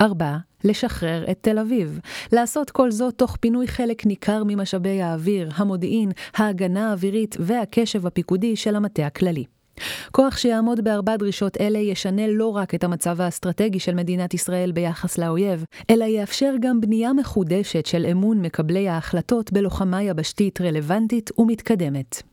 4. 0.00 0.36
לשחרר 0.64 1.30
את 1.30 1.38
תל 1.40 1.58
אביב. 1.58 2.00
לעשות 2.32 2.70
כל 2.70 2.90
זאת 2.90 3.14
תוך 3.14 3.36
פינוי 3.40 3.68
חלק 3.68 4.06
ניכר 4.06 4.42
ממשאבי 4.46 5.02
האוויר, 5.02 5.50
המודיעין, 5.54 6.10
ההגנה 6.34 6.90
האווירית 6.90 7.36
והקשב 7.40 8.06
הפיקודי 8.06 8.56
של 8.56 8.76
המטה 8.76 9.06
הכללי. 9.06 9.44
כוח 10.12 10.36
שיעמוד 10.36 10.84
בארבע 10.84 11.16
דרישות 11.16 11.56
אלה 11.60 11.78
ישנה 11.78 12.26
לא 12.28 12.56
רק 12.56 12.74
את 12.74 12.84
המצב 12.84 13.20
האסטרטגי 13.20 13.78
של 13.78 13.94
מדינת 13.94 14.34
ישראל 14.34 14.72
ביחס 14.72 15.18
לאויב, 15.18 15.64
אלא 15.90 16.04
יאפשר 16.04 16.54
גם 16.60 16.80
בנייה 16.80 17.12
מחודשת 17.12 17.86
של 17.86 18.06
אמון 18.06 18.42
מקבלי 18.42 18.88
ההחלטות 18.88 19.52
בלוחמה 19.52 20.02
יבשתית 20.02 20.60
רלוונטית 20.60 21.30
ומתקדמת. 21.38 22.31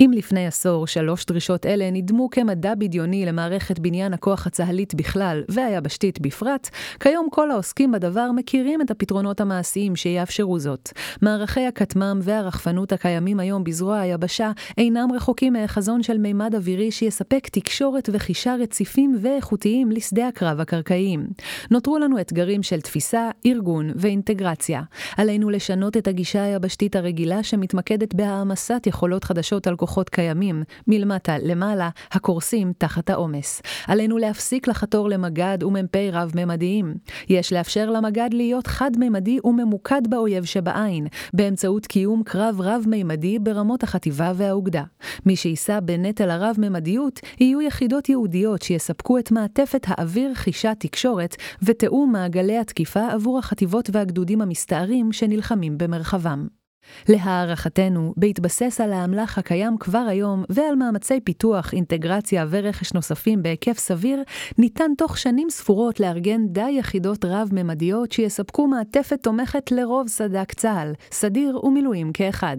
אם 0.00 0.10
לפני 0.14 0.46
עשור 0.46 0.86
שלוש 0.86 1.24
דרישות 1.24 1.66
אלה 1.66 1.90
נדמו 1.90 2.30
כמדע 2.30 2.74
בדיוני 2.74 3.26
למערכת 3.26 3.78
בניין 3.78 4.12
הכוח 4.12 4.46
הצה"לית 4.46 4.94
בכלל 4.94 5.42
והיבשתית 5.48 6.20
בפרט, 6.20 6.68
כיום 7.00 7.28
כל 7.30 7.50
העוסקים 7.50 7.92
בדבר 7.92 8.32
מכירים 8.32 8.80
את 8.80 8.90
הפתרונות 8.90 9.40
המעשיים 9.40 9.96
שיאפשרו 9.96 10.58
זאת. 10.58 10.90
מערכי 11.22 11.66
הכטמ"ם 11.66 12.18
והרחפנות 12.22 12.92
הקיימים 12.92 13.40
היום 13.40 13.64
בזרוע 13.64 13.98
היבשה 13.98 14.50
אינם 14.78 15.08
רחוקים 15.12 15.52
מהחזון 15.52 16.02
של 16.02 16.18
מימד 16.18 16.54
אווירי 16.54 16.90
שיספק 16.90 17.48
תקשורת 17.48 18.08
וחישה 18.12 18.54
רציפים 18.60 19.16
ואיכותיים 19.20 19.90
לשדה 19.90 20.28
הקרב 20.28 20.60
הקרקעיים. 20.60 21.26
נותרו 21.70 21.98
לנו 21.98 22.20
אתגרים 22.20 22.62
של 22.62 22.80
תפיסה, 22.80 23.30
ארגון 23.46 23.90
ואינטגרציה. 23.96 24.82
עלינו 25.16 25.50
לשנות 25.50 25.96
את 25.96 26.08
הגישה 26.08 26.42
היבשתית 26.42 26.96
הרגילה 26.96 27.42
שמתמקדת 27.42 28.14
בהעמסת 28.14 28.86
יכולות 28.86 29.24
חדשות 29.24 29.49
חדשות 29.50 29.66
על 29.66 29.76
כוחות 29.76 30.08
קיימים, 30.08 30.62
מלמטה 30.86 31.38
למעלה, 31.38 31.88
הקורסים 32.12 32.72
תחת 32.78 33.10
העומס. 33.10 33.62
עלינו 33.86 34.18
להפסיק 34.18 34.68
לחתור 34.68 35.08
למג"ד 35.08 35.62
ומ"פ 35.62 35.96
רב-ממדיים. 36.12 36.94
יש 37.28 37.52
לאפשר 37.52 37.90
למג"ד 37.90 38.28
להיות 38.32 38.66
חד-ממדי 38.66 39.38
וממוקד 39.44 40.02
באויב 40.08 40.44
שבעין, 40.44 41.06
באמצעות 41.34 41.86
קיום 41.86 42.22
קרב 42.22 42.60
רב-ממדי 42.60 43.38
ברמות 43.38 43.82
החטיבה 43.82 44.32
והאוגדה. 44.36 44.84
מי 45.26 45.36
שיישא 45.36 45.80
בנטל 45.80 46.30
הרב-ממדיות 46.30 47.20
יהיו 47.40 47.60
יחידות 47.60 48.08
ייעודיות 48.08 48.62
שיספקו 48.62 49.18
את 49.18 49.30
מעטפת 49.30 49.86
האוויר 49.86 50.34
חישה 50.34 50.72
תקשורת 50.74 51.36
ותיאום 51.62 52.12
מעגלי 52.12 52.58
התקיפה 52.58 53.08
עבור 53.12 53.38
החטיבות 53.38 53.90
והגדודים 53.92 54.40
המסתערים 54.42 55.12
שנלחמים 55.12 55.78
במרחבם. 55.78 56.59
להערכתנו, 57.08 58.14
בהתבסס 58.16 58.80
על 58.80 58.92
האמל"ח 58.92 59.38
הקיים 59.38 59.76
כבר 59.78 60.04
היום 60.08 60.44
ועל 60.48 60.74
מאמצי 60.74 61.20
פיתוח, 61.20 61.72
אינטגרציה 61.72 62.46
ורכש 62.50 62.92
נוספים 62.92 63.42
בהיקף 63.42 63.78
סביר, 63.78 64.22
ניתן 64.58 64.90
תוך 64.98 65.18
שנים 65.18 65.50
ספורות 65.50 66.00
לארגן 66.00 66.46
די 66.48 66.70
יחידות 66.70 67.24
רב-ממדיות 67.24 68.12
שיספקו 68.12 68.66
מעטפת 68.66 69.22
תומכת 69.22 69.72
לרוב 69.72 70.08
סד"כ 70.08 70.54
צה"ל, 70.54 70.92
סדיר 71.12 71.64
ומילואים 71.64 72.12
כאחד. 72.12 72.56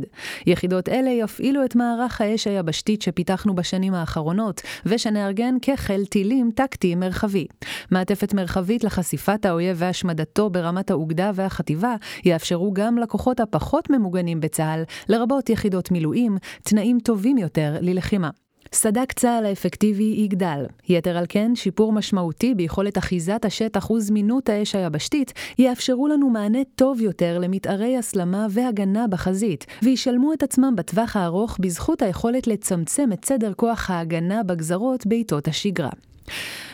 יחידות 0.47 0.89
אלה 0.89 1.09
יפעילו 1.09 1.65
את 1.65 1.75
מערך 1.75 2.21
האש 2.21 2.47
היבשתית 2.47 3.01
שפיתחנו 3.01 3.55
בשנים 3.55 3.93
האחרונות, 3.93 4.61
ושנארגן 4.85 5.55
כחיל 5.61 6.05
טילים 6.05 6.51
טקטי 6.55 6.95
מרחבי. 6.95 7.47
מעטפת 7.91 8.33
מרחבית 8.33 8.83
לחשיפת 8.83 9.45
האויב 9.45 9.77
והשמדתו 9.79 10.49
ברמת 10.49 10.91
האוגדה 10.91 11.31
והחטיבה 11.35 11.95
יאפשרו 12.25 12.73
גם 12.73 12.97
לכוחות 12.97 13.39
הפחות 13.39 13.89
ממוגנים 13.89 14.10
מוגנים 14.11 14.41
בצה"ל, 14.41 14.83
לרבות 15.09 15.49
יחידות 15.49 15.91
מילואים, 15.91 16.37
תנאים 16.63 16.99
טובים 16.99 17.37
יותר 17.37 17.75
ללחימה. 17.81 18.29
סד"כ 18.73 19.13
צה"ל 19.13 19.45
האפקטיבי 19.45 20.03
יגדל. 20.17 20.65
יתר 20.89 21.17
על 21.17 21.25
כן, 21.29 21.51
שיפור 21.55 21.91
משמעותי 21.91 22.55
ביכולת 22.55 22.97
אחיזת 22.97 23.45
השטח 23.45 23.91
וזמינות 23.91 24.49
האש 24.49 24.75
היבשתית 24.75 25.33
יאפשרו 25.59 26.07
לנו 26.07 26.29
מענה 26.29 26.59
טוב 26.75 27.01
יותר 27.01 27.39
למתארי 27.39 27.97
הסלמה 27.97 28.47
והגנה 28.49 29.07
בחזית, 29.07 29.65
וישלמו 29.83 30.33
את 30.33 30.43
עצמם 30.43 30.73
בטווח 30.75 31.15
הארוך 31.15 31.57
בזכות 31.59 32.01
היכולת 32.01 32.47
לצמצם 32.47 33.09
את 33.13 33.25
סדר 33.25 33.53
כוח 33.53 33.89
ההגנה 33.89 34.43
בגזרות 34.43 35.07
בעיתות 35.07 35.47
השגרה. 35.47 36.10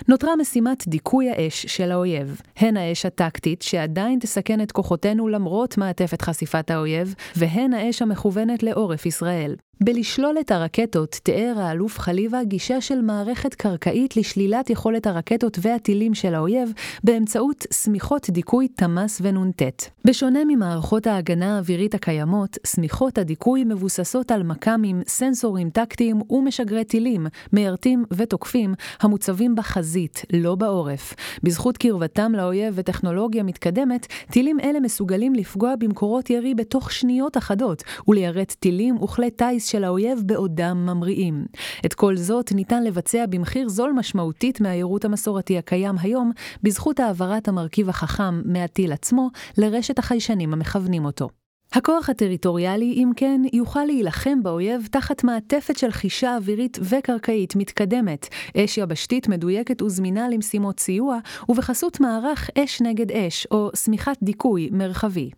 נותרה 0.08 0.36
משימת 0.36 0.88
דיכוי 0.88 1.30
האש 1.30 1.66
של 1.66 1.92
האויב, 1.92 2.42
הן 2.58 2.78
האש 2.78 3.06
הטקטית, 3.06 3.62
שעדיין 3.62 4.20
תסכן 4.20 4.62
את 4.62 4.72
כוחותינו 4.72 5.28
למרות 5.28 5.78
מעטפת 5.78 6.22
חשיפת 6.22 6.72
האויב, 6.72 7.16
והן 7.36 7.74
האש 7.74 8.02
המכוונת 8.02 8.64
לעורף 8.64 9.06
ישראל. 9.06 9.56
בלשלול 9.82 10.36
את 10.40 10.52
הרקטות, 10.52 11.20
תיאר 11.24 11.54
האלוף 11.58 12.00
חליבה 12.00 12.44
גישה 12.44 12.82
של 12.82 13.02
מערכת 13.02 13.54
קרקעית 13.54 14.18
לשלילת 14.18 14.70
יכולת 14.70 15.08
הרקטות 15.08 15.58
והטילים 15.62 16.14
של 16.14 16.36
האויב 16.36 16.74
באמצעות 17.04 17.66
שמיכות 17.74 18.30
דיכוי 18.30 18.68
תמ"ס 18.68 19.22
ונ"ט. 19.24 19.62
בשונה 20.08 20.40
ממערכות 20.48 21.08
ההגנה 21.08 21.56
האווירית 21.56 21.96
הקיימות, 21.96 22.58
שמיכות 22.68 23.18
הדיכוי 23.18 23.64
מבוססות 23.64 24.32
על 24.32 24.44
מכ"מים, 24.44 25.02
סנסורים 25.08 25.70
טקטיים 25.70 26.22
ומשגרי 26.30 26.84
טילים, 26.84 27.28
מיירטים 27.54 28.06
ותוקפים, 28.12 28.74
המוצבים 29.02 29.56
בחזית, 29.56 30.26
לא 30.34 30.56
בעורף. 30.56 31.14
בזכות 31.44 31.78
קרבתם 31.78 32.32
לאויב 32.36 32.74
וטכנולוגיה 32.78 33.44
מתקדמת, 33.44 34.08
טילים 34.32 34.60
אלה 34.60 34.80
מסוגלים 34.80 35.36
לפגוע 35.36 35.76
במקורות 35.76 36.30
ירי 36.30 36.56
בתוך 36.56 36.92
שניות 36.92 37.38
אחדות, 37.38 37.84
וליירט 38.08 38.56
טילים 38.60 39.04
וכלי 39.04 39.32
טיס 39.32 39.67
של 39.68 39.84
האויב 39.84 40.20
בעודם 40.26 40.86
ממריאים. 40.86 41.46
את 41.86 41.94
כל 41.94 42.16
זאת 42.16 42.52
ניתן 42.52 42.84
לבצע 42.84 43.26
במחיר 43.30 43.70
זול 43.70 43.92
משמעותית 43.92 44.62
מהיירוט 44.62 45.06
המסורתי 45.06 45.58
הקיים 45.58 45.96
היום, 46.00 46.32
בזכות 46.64 47.00
העברת 47.00 47.48
המרכיב 47.48 47.90
החכם 47.90 48.42
מהטיל 48.46 48.92
עצמו 48.92 49.30
לרשת 49.58 50.00
החיישנים 50.00 50.54
המכוונים 50.54 51.06
אותו. 51.06 51.30
הכוח 51.74 52.10
הטריטוריאלי, 52.10 52.94
אם 52.94 53.12
כן, 53.16 53.42
יוכל 53.54 53.84
להילחם 53.84 54.44
באויב 54.44 54.88
תחת 54.92 55.24
מעטפת 55.24 55.78
של 55.78 55.92
חישה 55.92 56.36
אווירית 56.36 56.78
וקרקעית 56.82 57.56
מתקדמת, 57.56 58.28
אש 58.58 58.78
יבשתית 58.78 59.28
מדויקת 59.28 59.82
וזמינה 59.82 60.30
למשימות 60.30 60.80
סיוע, 60.80 61.18
ובחסות 61.50 62.00
מערך 62.00 62.50
אש 62.58 62.82
נגד 62.82 63.12
אש, 63.12 63.48
או 63.52 63.70
שמיכת 63.76 64.18
דיכוי 64.24 64.70
מרחבי. 64.72 65.30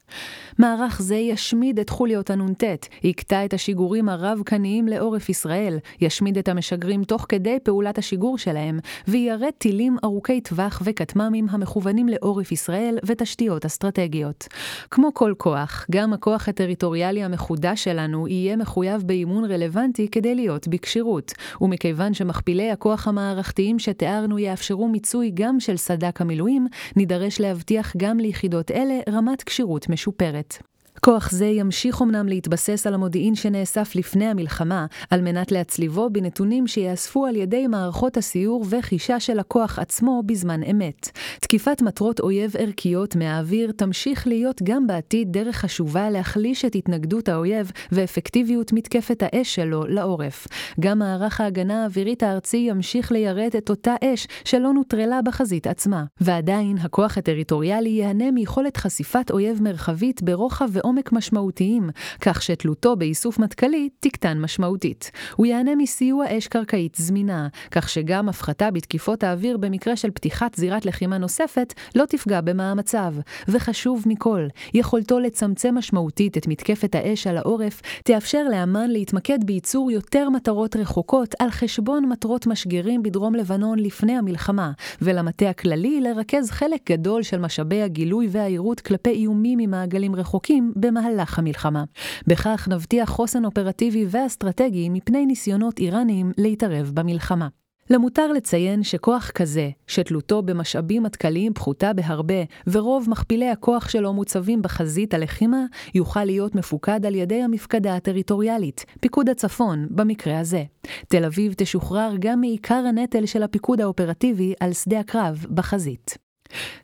מערך 0.60 1.02
זה 1.02 1.16
ישמיד 1.16 1.80
את 1.80 1.90
חוליות 1.90 2.30
הנ"ט, 2.30 2.64
יקטע 3.04 3.46
את 3.46 3.54
השיגורים 3.54 4.10
הרב-קניים 4.10 4.88
לעורף 4.88 5.30
ישראל, 5.30 5.78
ישמיד 6.02 6.38
את 6.38 6.48
המשגרים 6.48 7.04
תוך 7.04 7.26
כדי 7.30 7.58
פעולת 7.64 7.98
השיגור 7.98 8.38
שלהם, 8.38 8.80
ויירט 9.08 9.54
טילים 9.58 9.98
ארוכי 10.04 10.42
טווח 10.42 10.82
וכטמ"מים 10.86 11.48
המכוונים 11.50 12.08
לעורף 12.08 12.52
ישראל 12.52 12.98
ותשתיות 13.06 13.66
אסטרטגיות. 13.66 14.48
כמו 14.92 15.14
כל 15.14 15.34
כוח, 15.38 15.86
גם 15.92 16.14
הכוח 16.20 16.50
הטריטוריאלי 16.50 17.24
המחודש 17.24 17.84
שלנו 17.84 18.28
יהיה 18.28 18.56
מחויב 18.56 19.04
באימון 19.06 19.52
רלוונטי 19.52 20.08
כדי 20.08 20.36
להיות 20.36 20.68
בכשירות, 20.68 21.34
ומכיוון 21.62 22.14
שמכפילי 22.14 22.72
הכוח 22.72 23.08
המערכתיים 23.08 23.80
שתיארנו 23.80 24.40
יאפשרו 24.40 24.88
מיצוי 24.88 25.32
גם 25.34 25.60
של 25.60 25.78
סד"כ 25.78 26.22
המילואים, 26.22 26.68
נידרש 26.96 27.42
להבטיח 27.42 27.94
גם 27.98 28.18
ליחידות 28.20 28.72
אלה 28.72 29.00
רמת 29.10 29.44
כשירות 29.44 29.90
משופרת. 29.90 30.58
כוח 31.02 31.32
זה 31.32 31.46
ימשיך 31.46 32.02
אמנם 32.02 32.28
להתבסס 32.28 32.88
על 32.88 32.94
המודיעין 32.94 33.36
שנאסף 33.36 33.96
לפני 33.96 34.26
המלחמה, 34.26 34.86
על 35.10 35.22
מנת 35.22 35.52
להצליבו 35.52 36.10
בנתונים 36.10 36.68
שיאספו 36.68 37.26
על 37.26 37.36
ידי 37.36 37.68
מערכות 37.68 38.18
הסיור 38.18 38.66
וחישה 38.70 39.20
של 39.20 39.40
הכוח 39.40 39.80
עצמו 39.80 40.24
בזמן 40.26 40.64
אמת. 40.64 41.10
תקיפת 41.42 41.82
מטרות 41.82 42.20
אויב 42.20 42.56
ערכיות 42.58 43.16
מהאוויר 43.16 43.72
תמשיך 43.72 44.28
להיות 44.28 44.62
גם 44.64 44.88
בעתיד 44.88 45.32
דרך 45.32 45.56
חשובה 45.56 46.10
להחליש 46.10 46.66
את 46.66 46.76
התנגדות 46.76 47.30
האויב 47.30 47.72
ואפקטיביות 47.92 48.74
מתקפת 48.74 49.24
האש 49.26 49.56
שלו 49.56 49.84
לעורף. 49.88 50.48
גם 50.80 51.00
מערך 51.00 51.42
ההגנה 51.42 51.84
האווירית 51.84 52.24
הארצי 52.24 52.58
ימשיך 52.58 53.12
ליירט 53.12 53.56
את 53.56 53.70
אותה 53.70 53.96
אש 54.04 54.28
שלא 54.46 54.74
נוטרלה 54.74 55.22
בחזית 55.22 55.68
עצמה. 55.68 56.04
ועדיין, 56.22 56.78
הכוח 56.78 57.18
הטריטוריאלי 57.18 57.90
ייהנה 57.90 58.32
מיכולת 58.32 58.78
חשיפת 58.78 59.32
אויב 59.32 59.64
מרחבית 59.64 60.22
ברוחב 60.22 60.68
ועומק 60.72 60.89
עומק 60.90 61.12
משמעותיים, 61.12 61.90
כך 62.22 62.42
שתלותו 62.42 62.96
באיסוף 62.96 63.40
מטכ"לי 63.40 63.90
תקטן 64.00 64.40
משמעותית. 64.42 65.12
הוא 65.36 65.46
ייהנה 65.46 65.76
מסיוע 65.76 66.26
אש 66.38 66.48
קרקעית 66.48 66.96
זמינה, 66.96 67.48
כך 67.72 67.90
שגם 67.90 68.30
הפחתה 68.30 68.72
בתקיפות 68.72 69.24
האוויר 69.24 69.58
במקרה 69.58 69.96
של 69.96 70.12
פתיחת 70.12 70.56
זירת 70.56 70.86
לחימה 70.86 71.18
נוספת 71.18 71.74
לא 71.96 72.06
תפגע 72.06 72.42
במאמציו. 72.42 73.14
וחשוב 73.48 74.04
מכל, 74.06 74.48
יכולתו 74.74 75.20
לצמצם 75.20 75.76
משמעותית 75.76 76.38
את 76.38 76.48
מתקפת 76.48 76.96
האש 76.96 77.28
על 77.28 77.38
העורף, 77.38 77.82
תאפשר 78.04 78.44
לאמ"ן 78.52 78.90
להתמקד 78.90 79.44
בייצור 79.44 79.92
יותר 79.92 80.30
מטרות 80.30 80.76
רחוקות 80.76 81.36
על 81.40 81.50
חשבון 81.50 82.10
מטרות 82.10 82.48
משגרים 82.48 83.04
בדרום 83.04 83.36
לבנון 83.36 83.80
לפני 83.80 84.14
המלחמה, 84.14 84.72
ולמטה 85.02 85.50
הכללי 85.50 86.02
לרכז 86.02 86.52
חלק 86.52 86.92
גדול 86.92 87.24
של 87.24 87.40
משאבי 87.40 87.82
הגילוי 87.82 88.28
והעירות 88.32 88.80
כלפי 88.80 89.10
איומים 89.10 89.60
ממעגלים 89.62 90.16
רחוקים 90.16 90.74
במהלך 90.80 91.40
המלחמה. 91.40 91.84
בכך 92.28 92.68
נבטיח 92.72 93.10
חוסן 93.10 93.46
אופרטיבי 93.46 94.06
ואסטרטגי 94.10 94.90
מפני 94.90 95.26
ניסיונות 95.26 95.80
איראניים 95.80 96.32
להתערב 96.38 96.92
במלחמה. 96.94 97.48
למותר 97.90 98.32
לציין 98.32 98.84
שכוח 98.84 99.30
כזה, 99.30 99.70
שתלותו 99.88 100.42
במשאבים 100.42 101.04
מטכ"ליים 101.04 101.54
פחותה 101.54 101.94
בהרבה, 101.94 102.44
ורוב 102.68 103.10
מכפילי 103.10 103.50
הכוח 103.50 103.90
שלו 103.90 104.14
מוצבים 104.14 104.62
בחזית 104.62 105.14
הלחימה, 105.14 105.66
יוכל 105.96 106.26
להיות 106.26 106.56
מפוקד 106.56 107.06
על 107.06 107.16
ידי 107.16 107.42
המפקדה 107.42 107.96
הטריטוריאלית, 107.96 108.86
פיקוד 109.00 109.30
הצפון, 109.30 109.88
במקרה 109.90 110.40
הזה. 110.40 110.64
תל 111.08 111.26
אביב 111.26 111.54
תשוחרר 111.58 112.14
גם 112.20 112.42
מעיקר 112.42 112.84
הנטל 112.90 113.26
של 113.26 113.44
הפיקוד 113.44 113.82
האופרטיבי 113.82 114.54
על 114.60 114.74
שדה 114.74 115.00
הקרב 115.00 115.46
בחזית. 115.54 116.18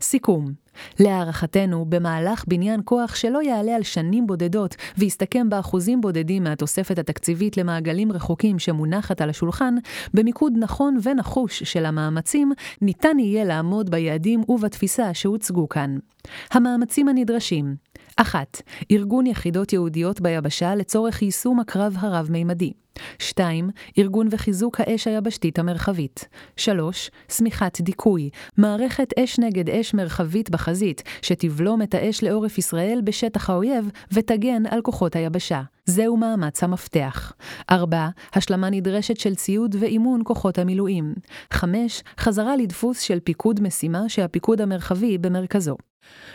סיכום 0.02 0.65
להערכתנו, 1.00 1.86
במהלך 1.90 2.44
בניין 2.48 2.82
כוח 2.86 3.16
שלא 3.16 3.44
יעלה 3.44 3.76
על 3.76 3.84
שנים 3.84 4.28
בודדות 4.28 4.76
ויסתכם 4.98 5.50
באחוזים 5.50 6.02
בודדים 6.02 6.44
מהתוספת 6.44 7.00
התקציבית 7.00 7.58
למעגלים 7.58 8.12
רחוקים 8.12 8.60
שמונחת 8.60 9.22
על 9.22 9.30
השולחן, 9.30 9.76
במיקוד 10.14 10.54
נכון 10.58 10.98
ונחוש 11.04 11.64
של 11.64 11.86
המאמצים, 11.86 12.52
ניתן 12.82 13.20
יהיה 13.20 13.44
לעמוד 13.44 13.90
ביעדים 13.90 14.44
ובתפיסה 14.50 15.14
שהוצגו 15.14 15.70
כאן. 15.70 15.98
המאמצים 16.52 17.08
הנדרשים 17.08 17.76
1. 18.18 18.62
ארגון 18.92 19.28
יחידות 19.28 19.74
יהודיות 19.74 20.22
ביבשה 20.22 20.76
לצורך 20.76 21.22
יישום 21.22 21.60
הקרב 21.60 21.96
הרב-מימדי. 22.00 22.74
2. 23.20 23.70
ארגון 23.98 24.28
וחיזוק 24.32 24.80
האש 24.80 25.08
היבשתית 25.08 25.60
המרחבית. 25.60 26.28
3. 26.58 27.12
שמיכת 27.32 27.82
דיכוי, 27.82 28.30
מערכת 28.58 29.14
אש 29.20 29.40
נגד 29.40 29.70
אש 29.70 29.94
מרחבית 29.94 30.50
בחזית, 30.50 31.04
שתבלום 31.22 31.82
את 31.82 31.94
האש 31.94 32.24
לעורף 32.24 32.58
ישראל 32.58 33.02
בשטח 33.04 33.50
האויב 33.50 33.90
ותגן 34.12 34.64
על 34.70 34.82
כוחות 34.82 35.16
היבשה. 35.16 35.62
זהו 35.86 36.18
מאמץ 36.18 36.64
המפתח. 36.64 37.34
4. 37.72 38.08
השלמה 38.34 38.70
נדרשת 38.70 39.18
של 39.18 39.36
ציוד 39.36 39.76
ואימון 39.80 40.22
כוחות 40.24 40.58
המילואים. 40.58 41.14
5. 41.52 42.04
חזרה 42.20 42.56
לדפוס 42.56 43.00
של 43.00 43.20
פיקוד 43.20 43.62
משימה 43.64 44.10
שהפיקוד 44.10 44.62
המרחבי 44.62 45.18
במרכזו. 45.18 45.78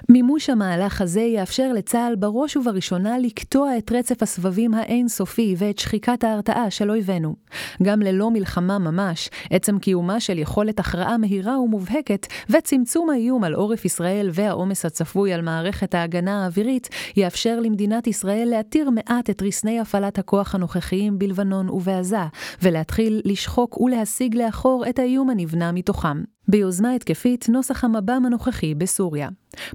מימוש 0.08 0.50
המהלך 0.50 1.00
הזה 1.00 1.20
יאפשר 1.20 1.72
לצה"ל 1.72 2.14
בראש 2.16 2.56
ובראשונה 2.56 3.18
לקטוע 3.18 3.78
את 3.78 3.92
רצף 3.92 4.22
הסבבים 4.22 4.74
האינסופי 4.74 5.54
ואת 5.58 5.78
שחיקת 5.78 6.24
ההרתעה 6.24 6.70
של 6.70 6.90
אויבינו. 6.90 7.34
גם 7.82 8.00
ללא 8.02 8.30
מלחמה 8.30 8.78
ממש, 8.78 9.30
עצם 9.50 9.78
קיומה 9.78 10.20
של 10.20 10.38
יכולת 10.38 10.80
הכרעה 10.80 11.18
מהירה 11.18 11.60
ומובהקת 11.60 12.26
וצמצום 12.50 13.10
האיום 13.10 13.44
על 13.44 13.54
עורף 13.54 13.84
ישראל 13.84 14.28
והעומס 14.32 14.84
הצפוי 14.84 15.32
על 15.32 15.42
מערכת 15.42 15.94
ההגנה 15.94 16.44
האווירית, 16.44 16.88
יאפשר 17.16 17.60
למדינת 17.60 18.06
ישראל 18.06 18.48
להתיר 18.50 18.90
מעט 18.90 19.30
את 19.30 19.42
רסני 19.42 19.80
הפעלת 19.80 20.18
הכוח 20.18 20.54
הנוכחיים 20.54 21.18
בלבנון 21.18 21.68
ובעזה, 21.68 22.16
ולהתחיל 22.62 23.22
לשחוק 23.24 23.80
ולהשיג 23.80 24.34
לאחור 24.34 24.84
את 24.88 24.98
האיום 24.98 25.30
הנבנה 25.30 25.72
מתוכם. 25.72 26.22
ביוזמה 26.50 26.92
התקפית 26.92 27.48
נוסח 27.48 27.84
המב"ם 27.84 28.22
הנוכחי 28.26 28.74
בסוריה. 28.74 29.28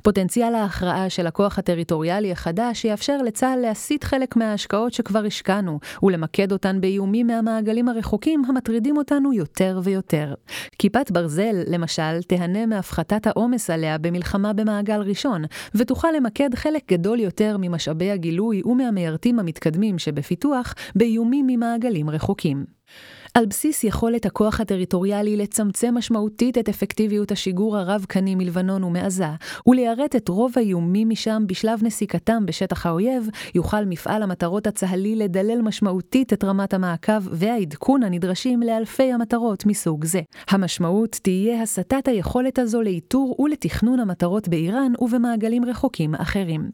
פוטנציאל 0.04 0.56
ההכרעה 0.56 1.10
של 1.10 1.28
הכוח 1.28 1.60
הטריטוריאלי 1.60 2.32
החדש 2.32 2.86
יאפשר 2.86 3.18
לצה"ל 3.18 3.60
להסיט 3.60 4.04
חלק 4.04 4.36
מההשקעות 4.36 4.94
שכבר 4.94 5.26
השקענו, 5.26 5.80
ולמקד 6.04 6.52
אותן 6.52 6.82
באיומים 6.82 7.28
מהמעגלים 7.28 7.90
הרחוקים 7.90 8.44
המטרידים 8.48 8.98
אותנו 8.98 9.34
יותר 9.34 9.80
ויותר. 9.84 10.34
כיפת 10.80 11.12
ברזל, 11.12 11.56
למשל, 11.68 12.22
תיהנה 12.28 12.66
מהפחתת 12.66 13.28
העומס 13.28 13.70
עליה 13.70 13.98
במלחמה 13.98 14.54
במעגל 14.54 15.02
ראשון, 15.02 15.44
ותוכל 15.76 16.12
למקד 16.18 16.56
חלק 16.56 16.92
גדול 16.92 17.20
יותר 17.20 17.58
ממשאבי 17.60 18.12
הגילוי 18.12 18.62
ומהמיירטים 18.66 19.40
המתקדמים 19.40 20.00
שבפיתוח 20.00 20.74
באיומים 20.96 21.48
ממעגלים 21.48 22.10
רחוקים. 22.10 22.75
על 23.36 23.46
בסיס 23.46 23.84
יכולת 23.84 24.26
הכוח 24.26 24.60
הטריטוריאלי 24.60 25.38
לצמצם 25.38 25.96
משמעותית 25.98 26.58
את 26.58 26.70
אפקטיביות 26.70 27.32
השיגור 27.32 27.78
הרב-קני 27.78 28.36
מלבנון 28.36 28.84
ומעזה, 28.84 29.28
וליירט 29.68 30.16
את 30.16 30.30
רוב 30.30 30.52
האיומים 30.56 31.10
משם 31.10 31.44
בשלב 31.48 31.80
נסיקתם 31.84 32.46
בשטח 32.46 32.86
האויב, 32.86 33.30
יוכל 33.56 33.86
מפעל 33.86 34.24
המטרות 34.24 34.68
הצה"לי 34.68 35.16
לדלל 35.16 35.62
משמעותית 35.62 36.34
את 36.34 36.44
רמת 36.44 36.74
המעקב 36.74 37.28
והעדכון 37.32 38.04
הנדרשים 38.04 38.62
לאלפי 38.62 39.14
המטרות 39.14 39.66
מסוג 39.66 40.06
זה. 40.06 40.22
המשמעות 40.50 41.20
תהיה 41.24 41.62
הסטת 41.62 42.08
היכולת 42.08 42.60
הזו 42.60 42.82
לאיתור 42.82 43.36
ולתכנון 43.40 44.00
המטרות 44.00 44.48
באיראן 44.48 44.92
ובמעגלים 45.00 45.66
רחוקים 45.66 46.16
אחרים. 46.16 46.70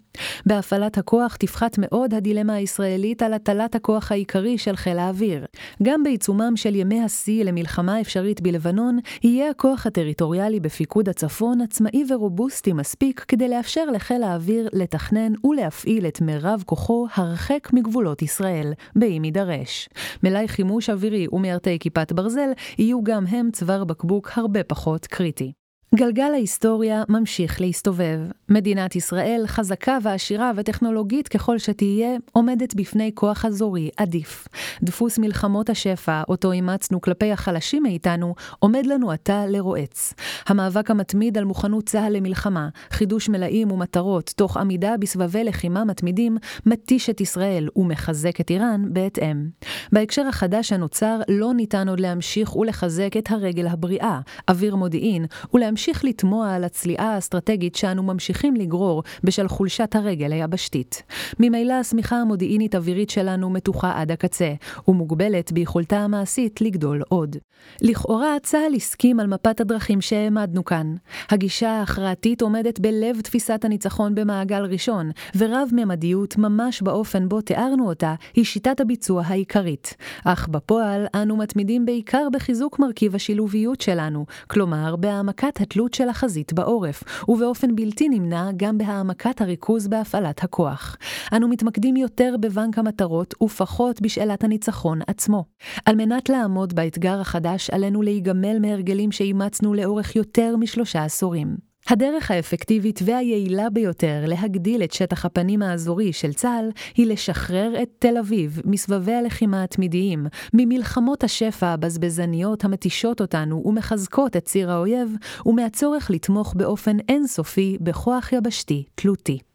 בהפעלת 0.46 0.98
הכוח 0.98 1.36
תפחת 1.36 1.76
מאוד 1.78 2.14
הדילמה 2.14 2.54
הישראלית 2.54 3.22
על 3.22 3.34
הטלת 3.34 3.76
הכוח 3.76 4.12
העיקרי 4.12 4.58
של 4.58 4.76
חיל 4.76 5.00
האוויר. 5.00 5.46
גם 5.84 6.04
בעיצומם 6.04 6.51
סיומם 6.52 6.58
של 6.58 6.76
ימי 6.76 7.02
השיא 7.02 7.44
למלחמה 7.44 8.02
אפשרית 8.02 8.42
בלבנון, 8.42 9.00
יהיה 9.24 9.50
הכוח 9.50 9.86
הטריטוריאלי 9.86 10.60
בפיקוד 10.60 11.10
הצפון 11.10 11.62
עצמאי 11.62 12.04
ורובוסטי 12.10 12.74
מספיק 12.74 13.26
כדי 13.28 13.48
לאפשר 13.48 13.86
לחיל 13.86 14.24
האוויר 14.24 14.70
לתכנן 14.74 15.34
ולהפעיל 15.44 16.08
את 16.08 16.22
מירב 16.22 16.64
כוחו 16.66 17.08
הרחק 17.16 17.70
מגבולות 17.74 18.22
ישראל, 18.22 18.74
באם 18.96 19.24
יידרש. 19.24 19.90
מלאי 20.24 20.48
חימוש 20.48 20.90
אווירי 20.90 21.28
ומיירטי 21.32 21.80
כיפת 21.80 22.12
ברזל 22.12 22.50
יהיו 22.78 23.04
גם 23.04 23.26
הם 23.28 23.52
צוואר 23.52 23.84
בקבוק 23.84 24.32
הרבה 24.36 24.64
פחות 24.64 25.06
קריטי. 25.08 25.61
גלגל 25.96 26.32
ההיסטוריה 26.34 27.04
ממשיך 27.10 27.62
להסתובב. 27.62 28.20
מדינת 28.50 28.96
ישראל, 28.96 29.44
חזקה 29.48 29.98
ועשירה 30.04 30.52
וטכנולוגית 30.56 31.28
ככל 31.28 31.58
שתהיה, 31.58 32.18
עומדת 32.32 32.76
בפני 32.76 33.12
כוח 33.14 33.46
אזורי 33.46 33.90
עדיף. 33.98 34.48
דפוס 34.84 35.20
מלחמות 35.20 35.70
השפע, 35.70 36.22
אותו 36.28 36.52
אימצנו 36.52 37.02
כלפי 37.02 37.32
החלשים 37.32 37.84
מאיתנו, 37.84 38.36
עומד 38.60 38.86
לנו 38.86 39.12
עתה 39.12 39.46
לרועץ. 39.48 40.14
המאבק 40.48 40.92
המתמיד 40.92 41.38
על 41.38 41.46
מוכנות 41.46 41.86
צה"ל 41.86 42.14
למלחמה, 42.18 42.70
חידוש 42.92 43.30
מלאים 43.30 43.72
ומטרות, 43.72 44.34
תוך 44.36 44.58
עמידה 44.58 44.98
בסבבי 45.00 45.44
לחימה 45.44 45.86
מתמידים, 45.86 46.38
מתיש 46.66 47.10
את 47.10 47.22
ישראל 47.22 47.68
ומחזק 47.76 48.42
את 48.42 48.50
איראן 48.50 48.94
בהתאם. 48.94 49.50
בהקשר 49.92 50.28
החדש 50.28 50.74
הנוצר, 50.74 51.22
לא 51.28 51.54
ניתן 51.54 51.90
עוד 51.90 52.00
להמשיך 52.00 52.56
ולחזק 52.56 53.18
את 53.18 53.32
הרגל 53.32 53.68
הבריאה, 53.68 54.20
אוויר 54.50 54.76
מודיעין, 54.76 55.26
ולהמשיך 55.54 55.92
להמשיך 55.92 56.06
לתמוה 56.06 56.56
על 56.56 56.64
הצליעה 56.64 57.14
האסטרטגית 57.14 57.76
שאנו 57.76 58.04
ממשיכים 58.04 58.56
לגרור 58.56 59.04
בשל 59.24 59.48
חולשת 59.48 59.96
הרגל 59.96 60.32
היבשתית. 60.32 61.04
ממילא 61.40 61.74
השמיכה 61.74 62.16
המודיעינית-אווירית 62.16 63.10
שלנו 63.10 63.50
מתוחה 63.50 64.02
עד 64.02 64.12
הקצה, 64.12 64.54
ומוגבלת 64.88 65.52
ביכולתה 65.52 65.98
המעשית 65.98 66.62
לגדול 66.62 67.02
עוד. 67.10 67.36
לכאורה 67.82 68.36
צה"ל 68.44 68.76
הסכים 68.76 69.20
על 69.20 69.28
מפת 69.28 69.62
הדרכים 69.62 70.02
שהעמדנו 70.02 70.66
כאן. 70.66 70.96
הגישה 71.30 71.70
ההכרעתית 71.70 72.42
עומדת 72.42 72.80
בלב 72.80 73.22
תפיסת 73.22 73.66
הניצחון 73.66 74.16
במעגל 74.16 74.66
ראשון, 74.66 75.12
ורב-ממדיות, 75.38 76.38
ממש 76.38 76.82
באופן 76.82 77.30
בו 77.30 77.42
תיארנו 77.42 77.90
אותה, 77.90 78.16
היא 78.34 78.46
שיטת 78.46 78.80
הביצוע 78.80 79.24
העיקרית. 79.26 79.81
אך 80.26 80.48
בפועל, 80.48 81.06
אנו 81.16 81.38
מתמידים 81.38 81.86
בעיקר 81.86 82.28
בחיזוק 82.34 82.80
מרכיב 82.80 83.16
השילוביות 83.16 83.82
שלנו, 83.82 84.26
כלומר, 84.48 84.96
בהעמקת 84.96 85.62
התלות 85.62 85.94
של 85.94 86.10
החזית 86.10 86.54
בעורף, 86.54 87.04
ובאופן 87.28 87.76
בלתי 87.76 88.10
נמנע 88.10 88.50
גם 88.58 88.78
בהעמקת 88.78 89.42
הריכוז 89.42 89.88
בהפעלת 89.88 90.44
הכוח. 90.44 90.98
אנו 91.34 91.48
מתמקדים 91.48 91.96
יותר 91.96 92.36
בבנק 92.40 92.78
המטרות 92.78 93.34
ופחות 93.44 94.02
בשאלת 94.02 94.44
הניצחון 94.44 95.00
עצמו. 95.08 95.46
על 95.86 95.96
מנת 95.96 96.30
לעמוד 96.30 96.74
באתגר 96.74 97.22
החדש, 97.22 97.70
עלינו 97.70 98.02
להיגמל 98.02 98.60
מהרגלים 98.60 99.12
שאימצנו 99.12 99.74
לאורך 99.74 100.16
יותר 100.16 100.56
משלושה 100.58 101.04
עשורים. 101.04 101.71
הדרך 101.90 102.32
האפקטיבית 102.32 103.00
והיעילה 103.06 103.70
ביותר 103.70 104.24
להגדיל 104.28 104.84
את 104.84 104.92
שטח 104.92 105.26
הפנים 105.26 105.62
האזורי 105.62 106.14
של 106.14 106.34
צה"ל 106.34 106.70
היא 106.96 107.08
לשחרר 107.08 107.74
את 107.82 107.90
תל 108.00 108.18
אביב 108.18 108.62
מסבבי 108.66 109.14
הלחימה 109.14 109.64
התמידיים, 109.64 110.26
ממלחמות 110.54 111.24
השפע 111.24 111.68
הבזבזניות 111.68 112.66
המתישות 112.66 113.22
אותנו 113.22 113.62
ומחזקות 113.66 114.38
את 114.38 114.46
ציר 114.46 114.72
האויב, 114.72 115.16
ומהצורך 115.46 116.12
לתמוך 116.12 116.54
באופן 116.54 116.98
אינסופי 117.10 117.78
בכוח 117.82 118.34
יבשתי 118.34 118.84
תלותי. 118.96 119.51